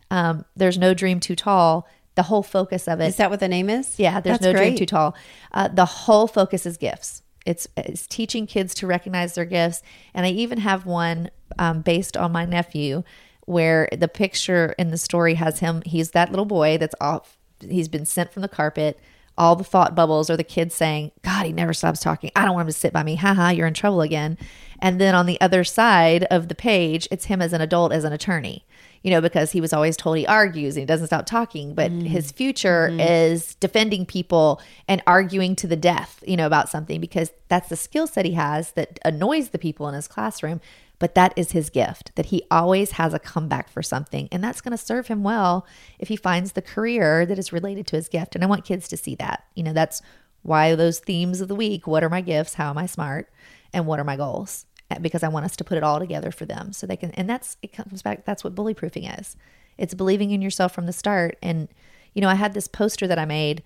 [0.10, 3.48] um, There's No Dream Too Tall, the whole focus of it Is that what the
[3.48, 4.00] name is?
[4.00, 5.16] yeah, there's That's no dream too tall.
[5.52, 7.24] Uh, the whole focus is gifts.
[7.46, 9.82] It's, it's teaching kids to recognize their gifts.
[10.14, 13.04] And I even have one um, based on my nephew
[13.46, 15.82] where the picture in the story has him.
[15.86, 17.38] He's that little boy that's off.
[17.60, 19.00] He's been sent from the carpet.
[19.38, 22.32] All the thought bubbles are the kids saying, God, he never stops talking.
[22.36, 23.16] I don't want him to sit by me.
[23.16, 24.38] Haha, you're in trouble again.
[24.80, 28.04] And then on the other side of the page, it's him as an adult, as
[28.04, 28.66] an attorney
[29.04, 31.76] you know, because he was always told he argues and he doesn't stop talking.
[31.76, 32.08] But mm.
[32.08, 33.02] his future mm-hmm.
[33.02, 37.76] is defending people and arguing to the death, you know, about something because that's the
[37.76, 40.62] skill set he has that annoys the people in his classroom.
[41.00, 44.30] But that is his gift, that he always has a comeback for something.
[44.32, 45.68] And that's going to serve him well
[46.00, 48.36] if he finds the career that is related to his gift.
[48.36, 49.44] And I want kids to see that.
[49.54, 50.02] You know, that's
[50.44, 52.54] why those themes of the week what are my gifts?
[52.54, 53.30] How am I smart?
[53.74, 54.66] And what are my goals?
[55.02, 57.30] Because I want us to put it all together for them so they can and
[57.30, 59.36] that's it comes back that's what bully proofing is.
[59.78, 61.68] It's believing in yourself from the start and
[62.14, 63.64] you know I had this poster that I made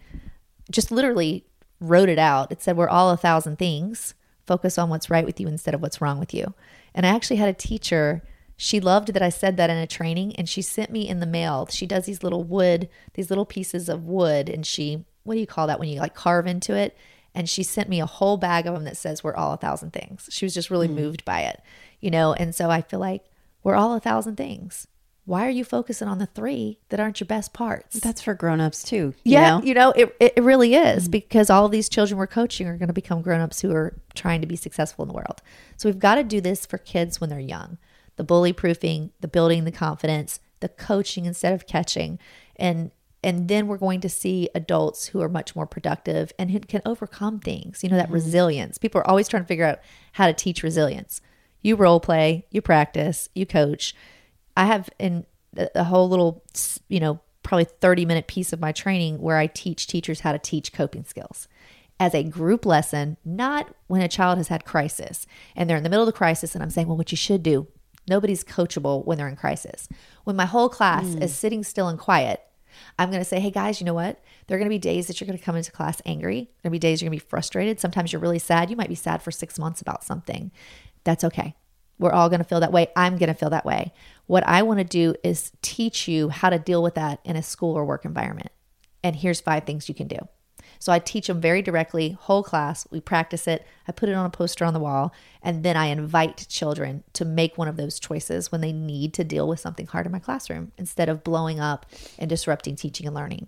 [0.72, 1.46] just literally
[1.80, 2.52] wrote it out.
[2.52, 4.14] It said we're all a thousand things.
[4.46, 6.54] Focus on what's right with you instead of what's wrong with you.
[6.96, 8.24] And I actually had a teacher
[8.60, 11.28] she loved that I said that in a training and she sent me in the
[11.28, 11.68] mail.
[11.70, 15.48] She does these little wood, these little pieces of wood and she what do you
[15.48, 16.98] call that when you like carve into it?
[17.38, 19.94] And she sent me a whole bag of them that says we're all a thousand
[19.94, 20.28] things.
[20.32, 21.02] She was just really mm-hmm.
[21.02, 21.62] moved by it,
[22.02, 23.26] you know, and so I feel like
[23.62, 24.88] we're all a thousand things.
[25.26, 28.00] Why are you focusing on the three that aren't your best parts?
[28.00, 29.14] That's for grown-ups too.
[29.24, 29.64] you yeah, know?
[29.64, 31.12] you know, it, it really is mm-hmm.
[31.12, 34.42] because all of these children we're coaching are going to become grown-ups who are trying
[34.42, 35.44] to be successful in the world.
[35.76, 37.78] So we've got to do this for kids when they're young.
[38.16, 42.18] The bully proofing, the building the confidence, the coaching instead of catching.
[42.56, 42.90] And
[43.28, 46.82] and then we're going to see adults who are much more productive and who can
[46.86, 48.14] overcome things you know that mm-hmm.
[48.14, 48.78] resilience.
[48.78, 49.80] People are always trying to figure out
[50.14, 51.20] how to teach resilience.
[51.62, 53.94] You role play you practice you coach.
[54.56, 55.26] I have in
[55.76, 56.44] a whole little
[56.88, 60.40] you know probably 30 minute piece of my training where i teach teachers how to
[60.40, 61.50] teach coping skills.
[62.00, 65.90] As a group lesson not when a child has had crisis and they're in the
[65.90, 67.68] middle of the crisis and i'm saying well what you should do
[68.10, 69.90] nobody's coachable when they're in crisis.
[70.24, 71.22] When my whole class mm.
[71.22, 72.42] is sitting still and quiet
[72.98, 74.20] I'm going to say, hey guys, you know what?
[74.48, 76.42] There are going to be days that you're going to come into class angry.
[76.42, 77.80] There are going to be days you're going to be frustrated.
[77.80, 78.70] Sometimes you're really sad.
[78.70, 80.52] You might be sad for six months about something.
[81.04, 81.56] That's okay.
[82.00, 82.88] We're all going to feel that way.
[82.96, 83.92] I'm going to feel that way.
[84.28, 87.44] What I want to do is teach you how to deal with that in a
[87.44, 88.52] school or work environment.
[89.04, 90.20] And here's five things you can do.
[90.80, 92.88] So I teach them very directly, whole class.
[92.92, 93.66] We practice it.
[93.88, 95.14] I put it on a poster on the wall.
[95.42, 99.24] And then I invite children to make one of those choices when they need to
[99.24, 101.86] deal with something hard in my classroom instead of blowing up
[102.20, 103.48] and disrupting teaching and learning.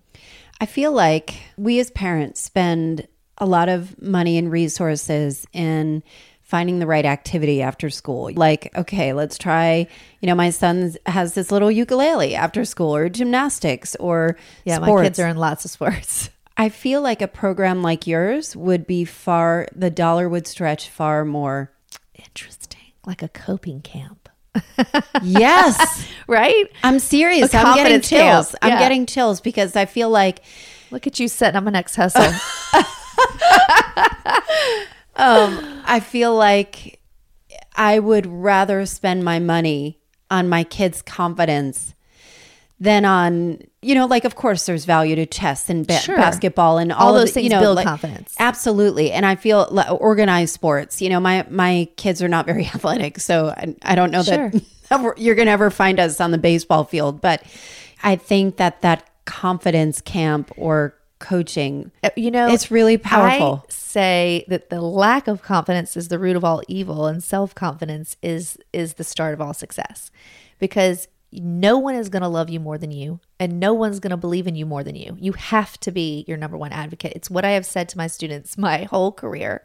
[0.61, 3.07] I feel like we as parents spend
[3.37, 6.03] a lot of money and resources in
[6.41, 8.31] finding the right activity after school.
[8.33, 9.87] Like, okay, let's try,
[10.19, 14.91] you know, my son has this little ukulele after school or gymnastics or Yeah, sports.
[14.91, 16.31] my kids are in lots of sports.
[16.59, 21.25] I feel like a program like yours would be far, the dollar would stretch far
[21.25, 21.71] more.
[22.13, 22.91] Interesting.
[23.05, 24.29] Like a coping camp.
[25.23, 26.07] Yes.
[26.27, 26.65] Right?
[26.83, 27.55] I'm serious.
[27.55, 28.53] I'm getting chills.
[28.61, 30.43] I'm getting chills because I feel like
[30.91, 32.23] Look at you setting up an ex hustle.
[35.15, 36.99] um, I feel like
[37.75, 39.99] I would rather spend my money
[40.31, 41.93] on my kids' confidence
[42.81, 46.15] than on, you know, like of course there's value to chess and ba- Sure.
[46.15, 48.35] basketball and all, All those the- you things know, build like- confidence.
[48.39, 51.01] Absolutely, and I feel like organized sports.
[51.01, 54.61] You know, my my kids are not very athletic, so I, I don't know that
[55.17, 57.21] you're going to ever find us on the baseball field.
[57.21, 57.43] But
[58.03, 63.65] I think that that confidence camp or coaching, Uh, you know, it's really powerful.
[63.67, 67.53] I say that the lack of confidence is the root of all evil, and self
[67.53, 70.11] confidence is is the start of all success.
[70.59, 74.09] Because no one is going to love you more than you, and no one's going
[74.11, 75.15] to believe in you more than you.
[75.19, 77.13] You have to be your number one advocate.
[77.15, 79.63] It's what I have said to my students my whole career,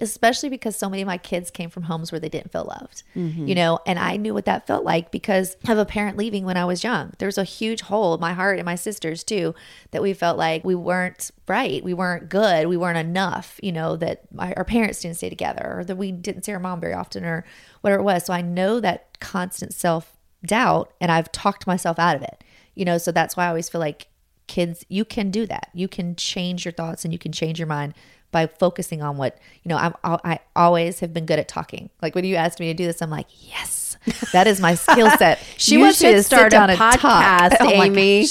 [0.00, 3.04] especially because so many of my kids came from homes where they didn't feel loved,
[3.14, 3.46] mm-hmm.
[3.46, 6.56] you know, and I knew what that felt like because of a parent leaving when
[6.56, 7.12] I was young.
[7.18, 9.54] There was a huge hole in my heart and my sisters too
[9.92, 13.96] that we felt like we weren't right, we weren't good, we weren't enough, you know,
[13.96, 16.94] that my, our parents didn't stay together or that we didn't see our mom very
[16.94, 17.44] often or
[17.82, 18.26] whatever it was.
[18.26, 20.14] So I know that constant self
[20.46, 22.42] doubt and I've talked myself out of it.
[22.74, 24.08] You know, so that's why I always feel like
[24.46, 25.70] kids, you can do that.
[25.74, 27.94] You can change your thoughts and you can change your mind
[28.32, 31.88] by focusing on what, you know, I'm, I always have been good at talking.
[32.02, 33.96] Like when you asked me to do this, I'm like, yes,
[34.32, 35.38] that is my skill set.
[35.56, 36.98] She You wants to start start a down and talk.
[37.00, 38.26] podcast, Oh my Amy.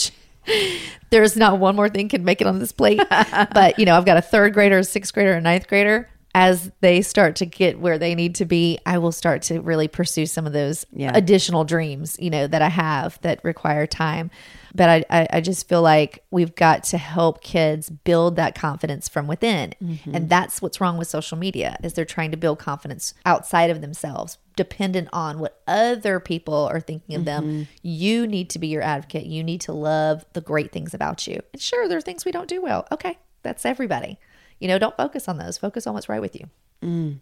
[1.09, 3.01] There's not one more thing can make it on this plate.
[3.09, 6.09] but, you know, I've got a third grader, a sixth grader, a ninth grader.
[6.35, 9.87] As they start to get where they need to be, I will start to really
[9.87, 11.11] pursue some of those Yeah.
[11.13, 14.31] additional dreams, you know, that I have that require time.
[14.75, 19.07] But I, I, I just feel like we've got to help kids build that confidence
[19.07, 19.73] from within.
[19.83, 20.15] Mm-hmm.
[20.15, 23.81] And that's what's wrong with social media is they're trying to build confidence outside of
[23.81, 27.43] themselves, dependent on what other people are thinking of them.
[27.43, 27.63] Mm-hmm.
[27.83, 29.27] You need to be your advocate.
[29.27, 31.39] You need to love the great things about you.
[31.53, 32.87] And sure, there are things we don't do well.
[32.91, 34.17] Okay, that's everybody.
[34.63, 35.57] You know, don't focus on those.
[35.57, 36.49] Focus on what's right with you.
[36.81, 37.19] Mm.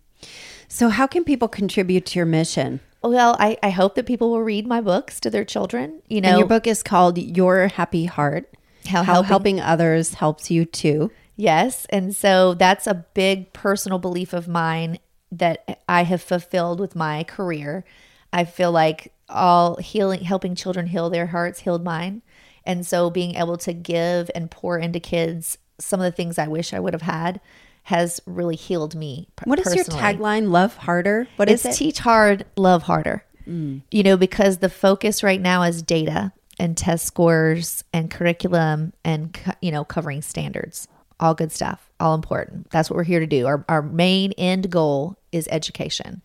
[0.68, 2.82] So, how can people contribute to your mission?
[3.02, 6.04] Well, I, I hope that people will read my books to their children.
[6.08, 8.48] You know, And your book is called Your Happy Heart
[8.86, 11.10] How How Helping- Helping Others Helps You Too.
[11.36, 11.88] Yes.
[11.90, 15.00] And so that's a big personal belief of mine
[15.32, 17.84] that I have fulfilled with my career.
[18.32, 22.22] I feel like all healing, helping children heal their hearts, healed mine.
[22.64, 26.48] And so being able to give and pour into kids some of the things I
[26.48, 27.42] wish I would have had
[27.84, 29.28] has really healed me.
[29.36, 30.00] p- What is personally.
[30.02, 30.50] your tagline?
[30.52, 31.28] Love harder?
[31.38, 31.80] What is it's it?
[31.80, 33.26] teach hard, love harder.
[33.48, 33.82] Mm.
[33.90, 39.38] You know, because the focus right now is data and test scores and curriculum and
[39.62, 40.88] you know covering standards.
[41.20, 42.70] All good stuff, all important.
[42.72, 43.48] That's what we're here to do.
[43.48, 46.22] Our our main end goal is education.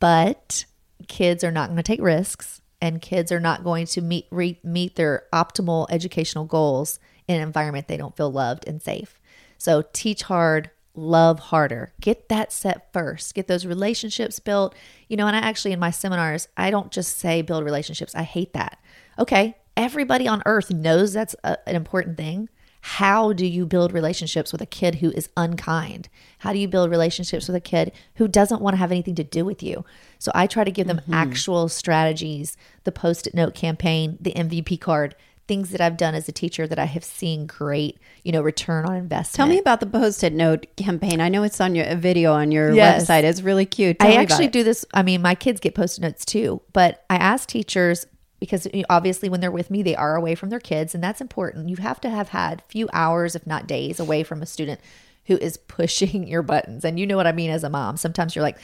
[0.00, 0.64] But
[1.08, 4.58] kids are not going to take risks and kids are not going to meet re,
[4.64, 6.98] meet their optimal educational goals
[7.28, 9.20] in an environment they don't feel loved and safe.
[9.58, 11.92] So teach hard, love harder.
[12.00, 13.34] Get that set first.
[13.34, 14.74] Get those relationships built.
[15.08, 18.14] You know, and I actually in my seminars, I don't just say build relationships.
[18.14, 18.78] I hate that.
[19.18, 22.48] Okay, everybody on earth knows that's a, an important thing.
[22.88, 26.08] How do you build relationships with a kid who is unkind?
[26.38, 29.24] How do you build relationships with a kid who doesn't want to have anything to
[29.24, 29.84] do with you?
[30.20, 31.14] So I try to give them mm-hmm.
[31.14, 35.16] actual strategies, the post it note campaign, the MVP card,
[35.46, 38.84] things that I've done as a teacher that I have seen great, you know, return
[38.84, 39.36] on investment.
[39.36, 41.20] Tell me about the post-it note campaign.
[41.20, 43.06] I know it's on your a video on your Yes.
[43.06, 43.22] website.
[43.22, 43.98] It's really cute.
[44.00, 44.84] Tell I actually do this.
[44.92, 48.06] I mean, my kids get post-it notes too, but I ask teachers
[48.40, 51.68] because obviously when they're with me, they are away from their kids, and that's important.
[51.68, 54.80] You have to have had few hours, if not days, away from a student
[55.26, 57.96] who is pushing your buttons, and you know what I mean as a mom.
[57.96, 58.58] Sometimes you're like,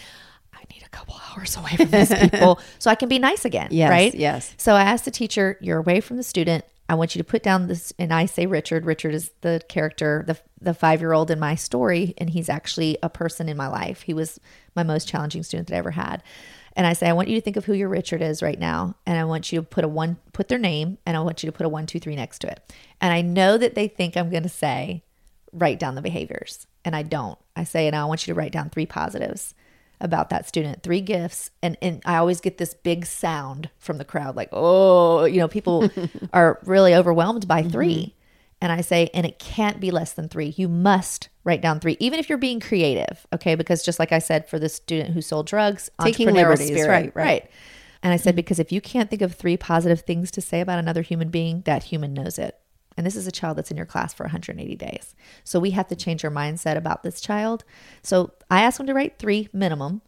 [0.63, 3.69] I need a couple hours away from these people so I can be nice again,
[3.71, 4.15] Yes, right?
[4.15, 4.55] yes.
[4.57, 6.65] So I asked the teacher, "You're away from the student.
[6.89, 8.85] I want you to put down this." And I say Richard.
[8.87, 12.97] Richard is the character, the the five year old in my story, and he's actually
[13.03, 14.03] a person in my life.
[14.03, 14.39] He was
[14.77, 16.23] my most challenging student that I ever had.
[16.75, 18.95] And I say, I want you to think of who your Richard is right now,
[19.05, 21.49] and I want you to put a one, put their name, and I want you
[21.49, 22.61] to put a one, two, three next to it.
[22.99, 25.03] And I know that they think I'm going to say,
[25.53, 27.39] write down the behaviors, and I don't.
[27.55, 29.55] I say, and I want you to write down three positives
[30.03, 31.51] about that student, three gifts.
[31.63, 35.49] And, and I always get this big sound from the crowd, like, oh, you know,
[35.49, 35.89] people
[36.35, 38.11] are really overwhelmed by 3 mm-hmm.
[38.61, 40.55] And I say, and it can't be less than three.
[40.57, 43.27] You must write down three, even if you're being creative.
[43.33, 43.57] Okay.
[43.57, 47.17] Because just like I said, for the student who sold drugs, Taking liberties, spirit, right,
[47.17, 47.51] right.
[48.05, 48.37] And I said, mm-hmm.
[48.37, 51.63] because if you can't think of three positive things to say about another human being,
[51.63, 52.57] that human knows it.
[52.97, 55.15] And this is a child that's in your class for 180 days.
[55.45, 57.65] So we have to change our mindset about this child.
[58.03, 60.03] So I ask them to write three minimum.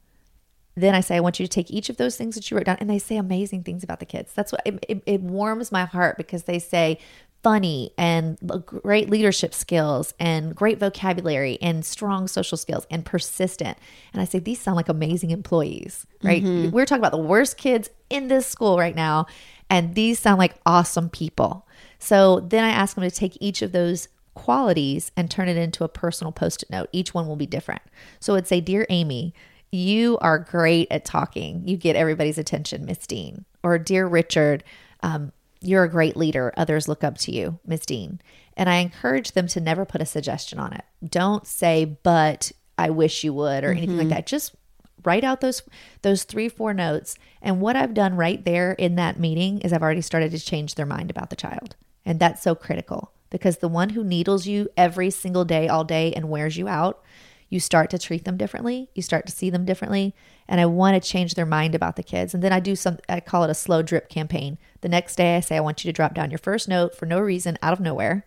[0.76, 2.66] Then I say, I want you to take each of those things that you wrote
[2.66, 4.32] down, and they say amazing things about the kids.
[4.34, 6.98] That's what it, it, it warms my heart because they say
[7.44, 13.76] funny and great leadership skills and great vocabulary and strong social skills and persistent.
[14.14, 16.42] And I say, these sound like amazing employees, right?
[16.42, 16.70] Mm-hmm.
[16.70, 19.26] We're talking about the worst kids in this school right now,
[19.68, 21.68] and these sound like awesome people.
[22.04, 25.84] So then I ask them to take each of those qualities and turn it into
[25.84, 26.88] a personal post it note.
[26.92, 27.82] Each one will be different.
[28.20, 29.32] So it'd say, Dear Amy,
[29.70, 31.66] you are great at talking.
[31.66, 33.44] You get everybody's attention, Miss Dean.
[33.62, 34.62] Or, Dear Richard,
[35.02, 36.52] um, you're a great leader.
[36.56, 38.20] Others look up to you, Miss Dean.
[38.56, 40.84] And I encourage them to never put a suggestion on it.
[41.08, 44.26] Don't say, but I wish you would, or anything like that.
[44.26, 44.54] Just
[45.04, 45.62] Write out those
[46.00, 47.16] those three, four notes.
[47.42, 50.74] And what I've done right there in that meeting is I've already started to change
[50.74, 51.76] their mind about the child.
[52.04, 56.12] And that's so critical because the one who needles you every single day, all day,
[56.12, 57.02] and wears you out,
[57.48, 58.88] you start to treat them differently.
[58.94, 60.14] You start to see them differently.
[60.48, 62.34] And I want to change their mind about the kids.
[62.34, 64.58] And then I do some, I call it a slow drip campaign.
[64.80, 67.06] The next day, I say, I want you to drop down your first note for
[67.06, 68.26] no reason out of nowhere.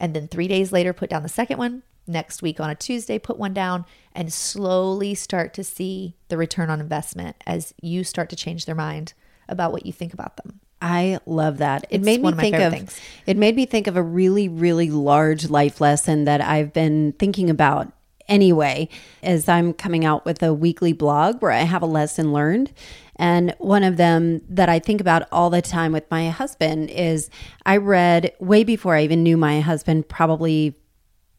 [0.00, 1.82] And then three days later, put down the second one.
[2.06, 6.68] Next week on a Tuesday, put one down and slowly start to see the return
[6.68, 9.14] on investment as you start to change their mind
[9.48, 10.60] about what you think about them.
[10.82, 11.84] I love that.
[11.88, 13.00] It It's made me one of my think of things.
[13.24, 17.48] it made me think of a really really large life lesson that I've been thinking
[17.48, 17.92] about
[18.28, 18.88] anyway
[19.22, 22.72] as I'm coming out with a weekly blog where I have a lesson learned.
[23.16, 27.30] And one of them that I think about all the time with my husband is
[27.66, 30.76] I read way before I even knew my husband, probably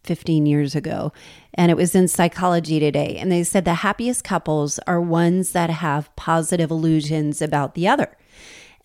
[0.03, 1.11] 15 years ago.
[1.53, 3.17] And it was in Psychology Today.
[3.17, 8.15] And they said the happiest couples are ones that have positive illusions about the other.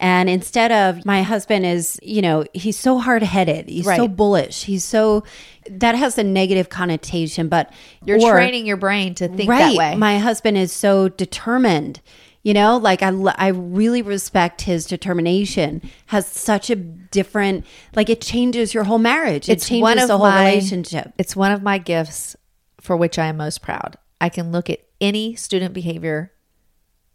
[0.01, 4.65] And instead of my husband is, you know, he's so hard headed, he's so bullish,
[4.65, 5.25] he's so,
[5.69, 7.73] that has a negative connotation, but
[8.05, 9.59] You're or- training your brain to think right.
[9.59, 9.97] that way.
[9.97, 12.01] My husband is so determined.
[12.45, 15.83] You know, like I, I really respect his determination.
[16.07, 19.49] Has such a different, like it changes your whole marriage.
[19.49, 21.13] It changes one of the whole my- relationship.
[21.19, 22.37] It's one of my gifts
[22.81, 23.99] for which I am most proud.
[24.21, 26.33] I can look at any student behavior,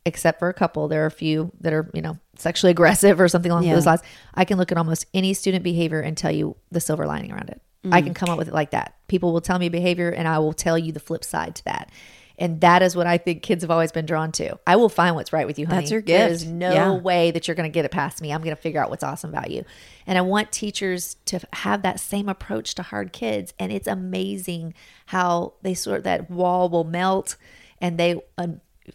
[0.06, 0.90] except for a couple.
[0.90, 3.76] There are a few that are, you know, sexually aggressive or something along Yeah.
[3.76, 4.02] those lines.
[4.34, 7.50] I can look at almost any student behavior and tell you the silver lining around
[7.50, 7.62] it.
[7.92, 8.06] I Mm.
[8.06, 8.96] can come up with it like that.
[9.08, 11.90] People will tell me behavior and I will tell you the flip side to that.
[12.40, 14.58] And that is what I think kids have always been drawn to.
[14.66, 15.82] I will find what's right with you, honey.
[15.82, 16.32] That's your gift.
[16.32, 16.92] is no Yeah.
[16.98, 18.34] way that you're going to get it past me.
[18.34, 19.64] I'm going to figure out what's awesome about you.
[20.08, 23.54] And I want teachers to have that same approach to hard kids.
[23.60, 24.74] And it's amazing
[25.08, 27.36] how they sort that wall will melt.
[27.80, 28.48] And they, uh,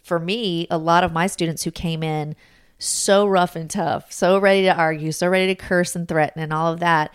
[0.03, 2.35] for me, a lot of my students who came in
[2.79, 6.51] so rough and tough, so ready to argue, so ready to curse and threaten and
[6.51, 7.13] all of that.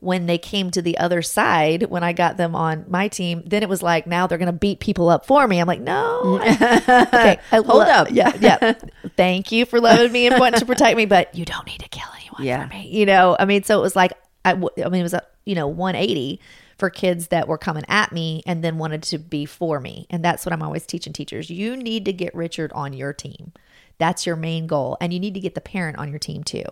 [0.00, 3.62] When they came to the other side, when I got them on my team, then
[3.62, 5.60] it was like, now they're going to beat people up for me.
[5.60, 6.38] I'm like, no.
[6.42, 8.08] okay, Hold lo- up.
[8.10, 8.74] Yeah, yeah.
[9.16, 11.88] Thank you for loving me and wanting to protect me, but you don't need to
[11.88, 12.68] kill anyone Yeah.
[12.68, 12.88] for me.
[12.88, 14.12] You know, I mean, so it was like,
[14.44, 16.38] I, w- I mean, it was a you know 180
[16.76, 20.22] for kids that were coming at me and then wanted to be for me, and
[20.22, 21.48] that's what I'm always teaching teachers.
[21.48, 23.52] You need to get Richard on your team.
[23.98, 24.96] That's your main goal.
[25.00, 26.64] And you need to get the parent on your team too.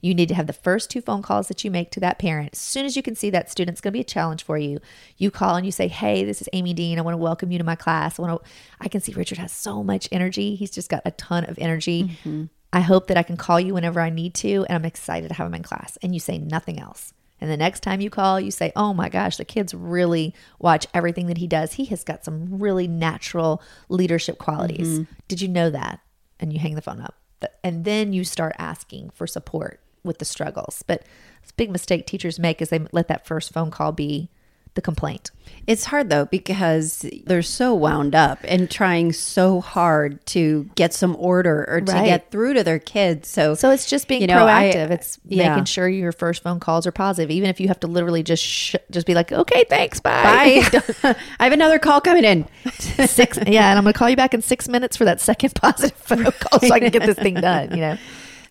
[0.00, 2.50] You need to have the first two phone calls that you make to that parent.
[2.52, 4.78] As soon as you can see that student's going to be a challenge for you,
[5.16, 6.98] you call and you say, Hey, this is Amy Dean.
[6.98, 8.18] I want to welcome you to my class.
[8.18, 8.50] I want to,
[8.80, 10.54] I can see Richard has so much energy.
[10.54, 12.04] He's just got a ton of energy.
[12.04, 12.44] Mm-hmm.
[12.72, 14.64] I hope that I can call you whenever I need to.
[14.68, 15.98] And I'm excited to have him in class.
[16.02, 17.12] And you say nothing else.
[17.40, 20.86] And the next time you call, you say, Oh my gosh, the kids really watch
[20.94, 21.74] everything that he does.
[21.74, 25.00] He has got some really natural leadership qualities.
[25.00, 25.12] Mm-hmm.
[25.28, 26.00] Did you know that?
[26.40, 27.14] And you hang the phone up.
[27.62, 30.82] And then you start asking for support with the struggles.
[30.86, 31.04] But
[31.42, 34.30] it's a big mistake teachers make is they let that first phone call be
[34.74, 35.30] the complaint.
[35.66, 41.14] It's hard though because they're so wound up and trying so hard to get some
[41.18, 42.06] order or to Right.
[42.06, 43.28] get through to their kids.
[43.28, 44.90] So, So it's just being You know, I- proactive.
[44.90, 45.50] it's yeah.
[45.50, 48.42] making sure your first phone calls are positive, even if you have to literally just
[48.42, 50.62] sh- just be like, okay, thanks, bye.
[50.72, 50.82] bye.
[51.40, 52.46] I have another call coming in.
[53.06, 55.54] six, yeah, and I'm going to call you back in six minutes for that second
[55.54, 57.70] positive phone call so I can get this thing done.
[57.72, 57.98] You know,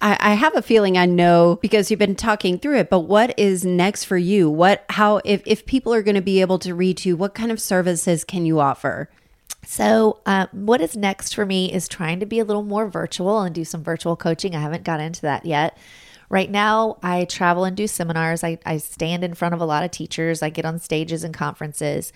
[0.02, 3.38] I, I have a feeling I know because you've been talking through it, but what
[3.38, 4.50] is next for you?
[4.50, 7.52] What, how, if, if people are going to be able to reach you, what kind
[7.52, 9.10] of services can you offer?
[9.66, 13.42] So, um, what is next for me is trying to be a little more virtual
[13.42, 14.56] and do some virtual coaching.
[14.56, 15.78] I haven't got into that yet.
[16.30, 18.44] Right now, I travel and do seminars.
[18.44, 20.42] I, I stand in front of a lot of teachers.
[20.42, 22.14] I get on stages and conferences.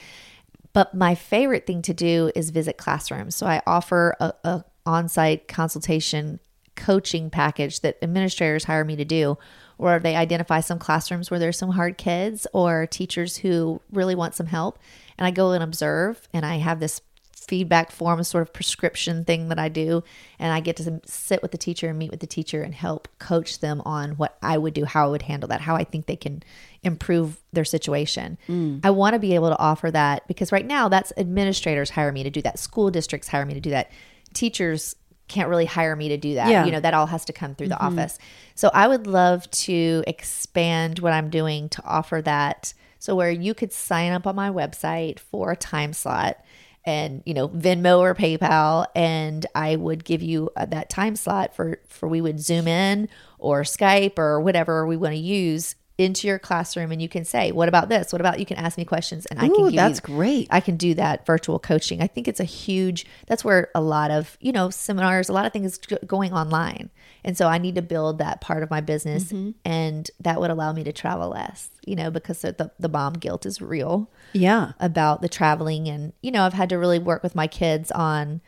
[0.71, 3.35] But my favorite thing to do is visit classrooms.
[3.35, 6.39] So I offer a, a on-site consultation
[6.75, 9.37] coaching package that administrators hire me to do,
[9.77, 14.35] where they identify some classrooms where there's some hard kids or teachers who really want
[14.35, 14.79] some help,
[15.17, 17.01] and I go and observe, and I have this
[17.43, 20.03] feedback form sort of prescription thing that I do.
[20.39, 23.07] And I get to sit with the teacher and meet with the teacher and help
[23.19, 26.05] coach them on what I would do how I would handle that how I think
[26.05, 26.43] they can
[26.83, 28.37] improve their situation.
[28.47, 28.81] Mm.
[28.83, 32.23] I want to be able to offer that because right now that's administrators hire me
[32.23, 33.91] to do that school districts hire me to do that
[34.33, 34.95] teachers
[35.27, 36.49] can't really hire me to do that.
[36.49, 36.65] Yeah.
[36.65, 38.19] You know, that all has to come through the office.
[38.55, 42.73] So I would love to expand what I'm doing to offer that.
[42.99, 46.37] So where you could sign up on my website for a time slot
[46.85, 51.55] and you know Venmo or PayPal and I would give you uh, that time slot
[51.55, 53.09] for for we would zoom in
[53.39, 57.51] or Skype or whatever we want to use into your classroom and you can say,
[57.51, 58.11] "What about this?
[58.13, 59.63] What about?" You can ask me questions, and I Ooh, can.
[59.65, 60.47] Give that's you, great.
[60.51, 62.01] I can do that virtual coaching.
[62.01, 63.05] I think it's a huge.
[63.27, 66.89] That's where a lot of you know seminars, a lot of things going online,
[67.23, 69.51] and so I need to build that part of my business, Mm-hmm.
[69.65, 71.69] and that would allow me to travel less.
[71.85, 74.73] You know, because the the, the mom guilt is real Yeah.
[74.79, 78.41] about the traveling and you know i've had to really work with my kids on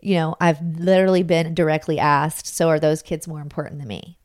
[0.00, 4.18] you know i've literally been directly asked so are those kids more important than me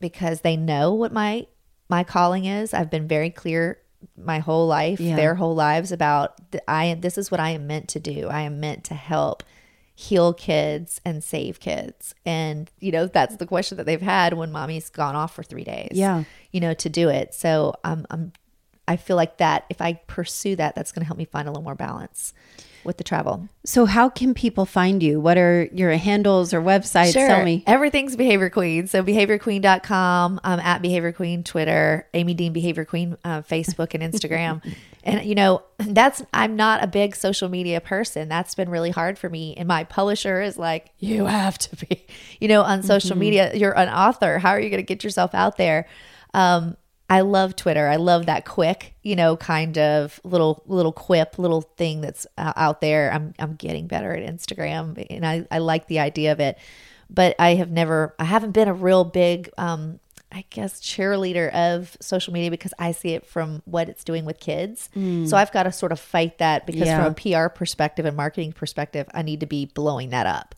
[0.00, 1.46] because they know what my
[1.92, 3.78] my calling is i've been very clear
[4.16, 5.14] my whole life Yeah.
[5.16, 8.40] their whole lives about th- i this is what i am meant to do i
[8.40, 9.42] am meant to help
[9.94, 14.50] heal kids and save kids and you know that's the question that they've had when
[14.50, 16.24] mommy's gone off for three days Yeah.
[16.50, 18.32] you know to do it so i'm, I'm
[18.88, 21.52] I feel like that if I pursue that, that's going to help me find a
[21.52, 22.34] little more balance
[22.84, 23.48] with the travel.
[23.64, 25.20] So, how can people find you?
[25.20, 27.12] What are your handles or websites?
[27.12, 27.62] Tell me.
[27.66, 28.86] Everything's Behavior Queen.
[28.86, 30.40] So behaviorqueen.com.
[30.42, 34.62] I'm at Behavior Queen, Twitter, Amy Dean Behavior Queen, uh, Facebook and Instagram.
[35.04, 38.28] and, you know, that's, I'm not a big social media person.
[38.28, 39.54] That's been really hard for me.
[39.56, 42.06] And my publisher is like, you have to be,
[42.40, 43.54] you know, on social media.
[43.54, 44.38] You're an author.
[44.38, 45.86] How are you going to get yourself out there?
[46.34, 46.76] Um,
[47.12, 47.86] I love Twitter.
[47.88, 52.52] I love that quick, you know, kind of little little quip, little thing that's uh,
[52.56, 53.12] out there.
[53.12, 56.56] I'm I'm getting better at Instagram, and I I like the idea of it,
[57.10, 61.94] but I have never, I haven't been a real big, um, I guess, cheerleader of
[62.00, 64.88] social media because I see it from what it's doing with kids.
[64.94, 66.96] So I've got to sort of fight that because Yeah.
[67.04, 70.54] from a PR perspective and marketing perspective, I need to be blowing that up,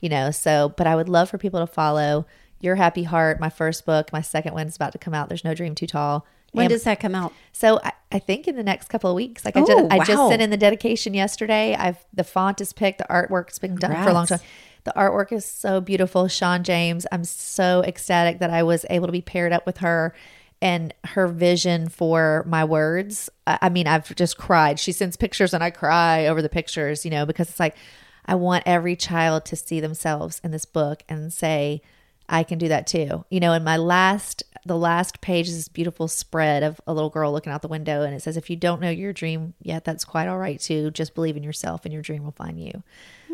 [0.00, 0.30] you know.
[0.30, 2.24] So, but I would love for people to follow.
[2.60, 4.12] Your Happy Heart, my first book.
[4.12, 5.28] My second one is about to come out.
[5.28, 6.26] There's no dream too tall.
[6.52, 7.32] When And- does that come out?
[7.52, 9.98] so I, I think in the next couple of weeks, like I Oh, just I
[10.04, 11.74] just sent in the dedication yesterday.
[11.74, 14.40] I've the font is picked, the artwork's been done for a long time.
[14.84, 16.26] The artwork is so beautiful.
[16.28, 20.14] Sean James, I'm so ecstatic that I was able to be paired up with her
[20.62, 23.28] and her vision for my words.
[23.46, 24.80] I, I mean, I've just cried.
[24.80, 27.76] She sends pictures and I cry over the pictures, you know, because it's like
[28.24, 31.82] I want every child to see themselves in this book and say,
[32.28, 33.24] I can do that too.
[33.30, 37.10] You know, in my last, the last page is this beautiful spread of a little
[37.10, 39.84] girl looking out the window, and it says, "If you don't know your dream yet,
[39.84, 40.90] that's quite all right too.
[40.90, 42.82] Just believe in yourself, and your dream will find you."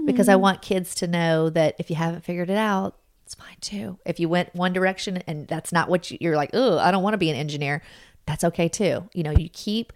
[0.04, 0.42] Because I hmm.
[0.42, 3.98] want kids to know that if you haven't figured it out, it's fine too.
[4.04, 7.02] If you went one direction and that's not what you, you're like, oh, I don't
[7.02, 7.82] want to be an engineer.
[8.26, 9.08] That's okay too.
[9.14, 9.92] You know, you keep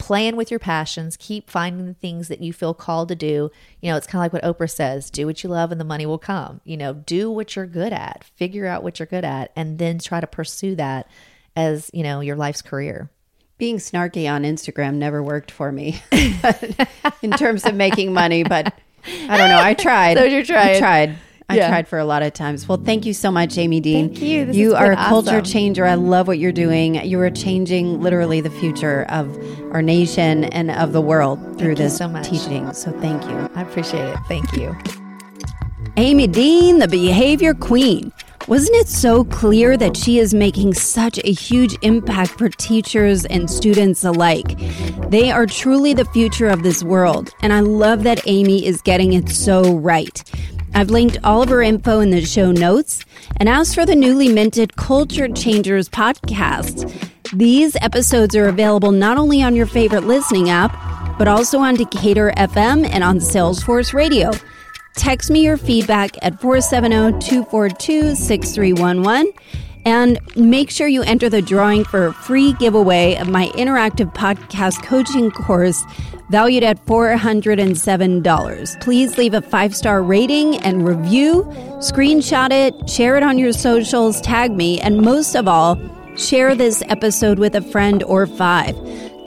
[0.00, 3.50] playing with your passions, keep finding the things that you feel called to do.
[3.80, 5.84] You know, it's kind of like what Oprah says do what you love and the
[5.84, 6.60] money will come.
[6.64, 9.98] You know, do what you're good at, figure out what you're good at, and then
[9.98, 11.08] try to pursue that
[11.54, 13.10] as, you know, your life's career.
[13.58, 16.02] Being snarky on Instagram never worked for me
[17.22, 18.74] in terms of making money, but
[19.28, 19.60] I don't know.
[19.60, 20.16] I tried.
[20.18, 20.76] So you tried.
[20.76, 21.18] I tried.
[21.50, 21.68] I Yeah.
[21.68, 22.68] tried for a lot of times.
[22.68, 24.08] Well, thank you so much, Amy Dean.
[24.10, 24.46] Thank you.
[24.46, 25.44] This you are a culture awesome.
[25.44, 25.84] changer.
[25.84, 26.94] I love what you're doing.
[27.04, 29.36] You are changing literally the future of
[29.72, 32.72] our nation and of the world through you this so teaching.
[32.72, 33.50] So thank you.
[33.56, 34.16] I appreciate it.
[34.28, 34.76] Thank you.
[35.96, 38.12] Amy Dean, the behavior queen.
[38.48, 43.50] Wasn't it so clear that she is making such a huge impact for teachers and
[43.50, 44.58] students alike?
[45.10, 49.12] They are truly the future of this world, and I love that Amy is getting
[49.12, 50.22] it so right.
[50.74, 53.04] I've linked all of her info in the show notes.
[53.36, 56.90] And as for the newly minted Culture Changers podcast,
[57.32, 60.76] these episodes are available not only on your favorite listening app,
[61.18, 64.30] but also on Decatur FM and on Salesforce Radio.
[64.96, 69.32] Text me your feedback at 470 242 6311
[69.84, 74.82] and make sure you enter the drawing for a free giveaway of my interactive podcast
[74.82, 75.84] coaching course
[76.30, 78.80] valued at $407.
[78.80, 81.42] Please leave a five star rating and review,
[81.80, 85.78] screenshot it, share it on your socials, tag me, and most of all,
[86.16, 88.76] share this episode with a friend or five.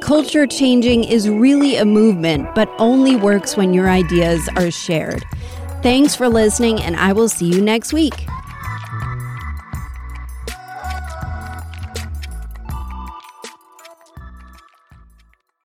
[0.02, 5.24] Culture changing is really a movement, but only works when your ideas are shared.
[5.82, 8.26] Thanks for listening, and I will see you next week.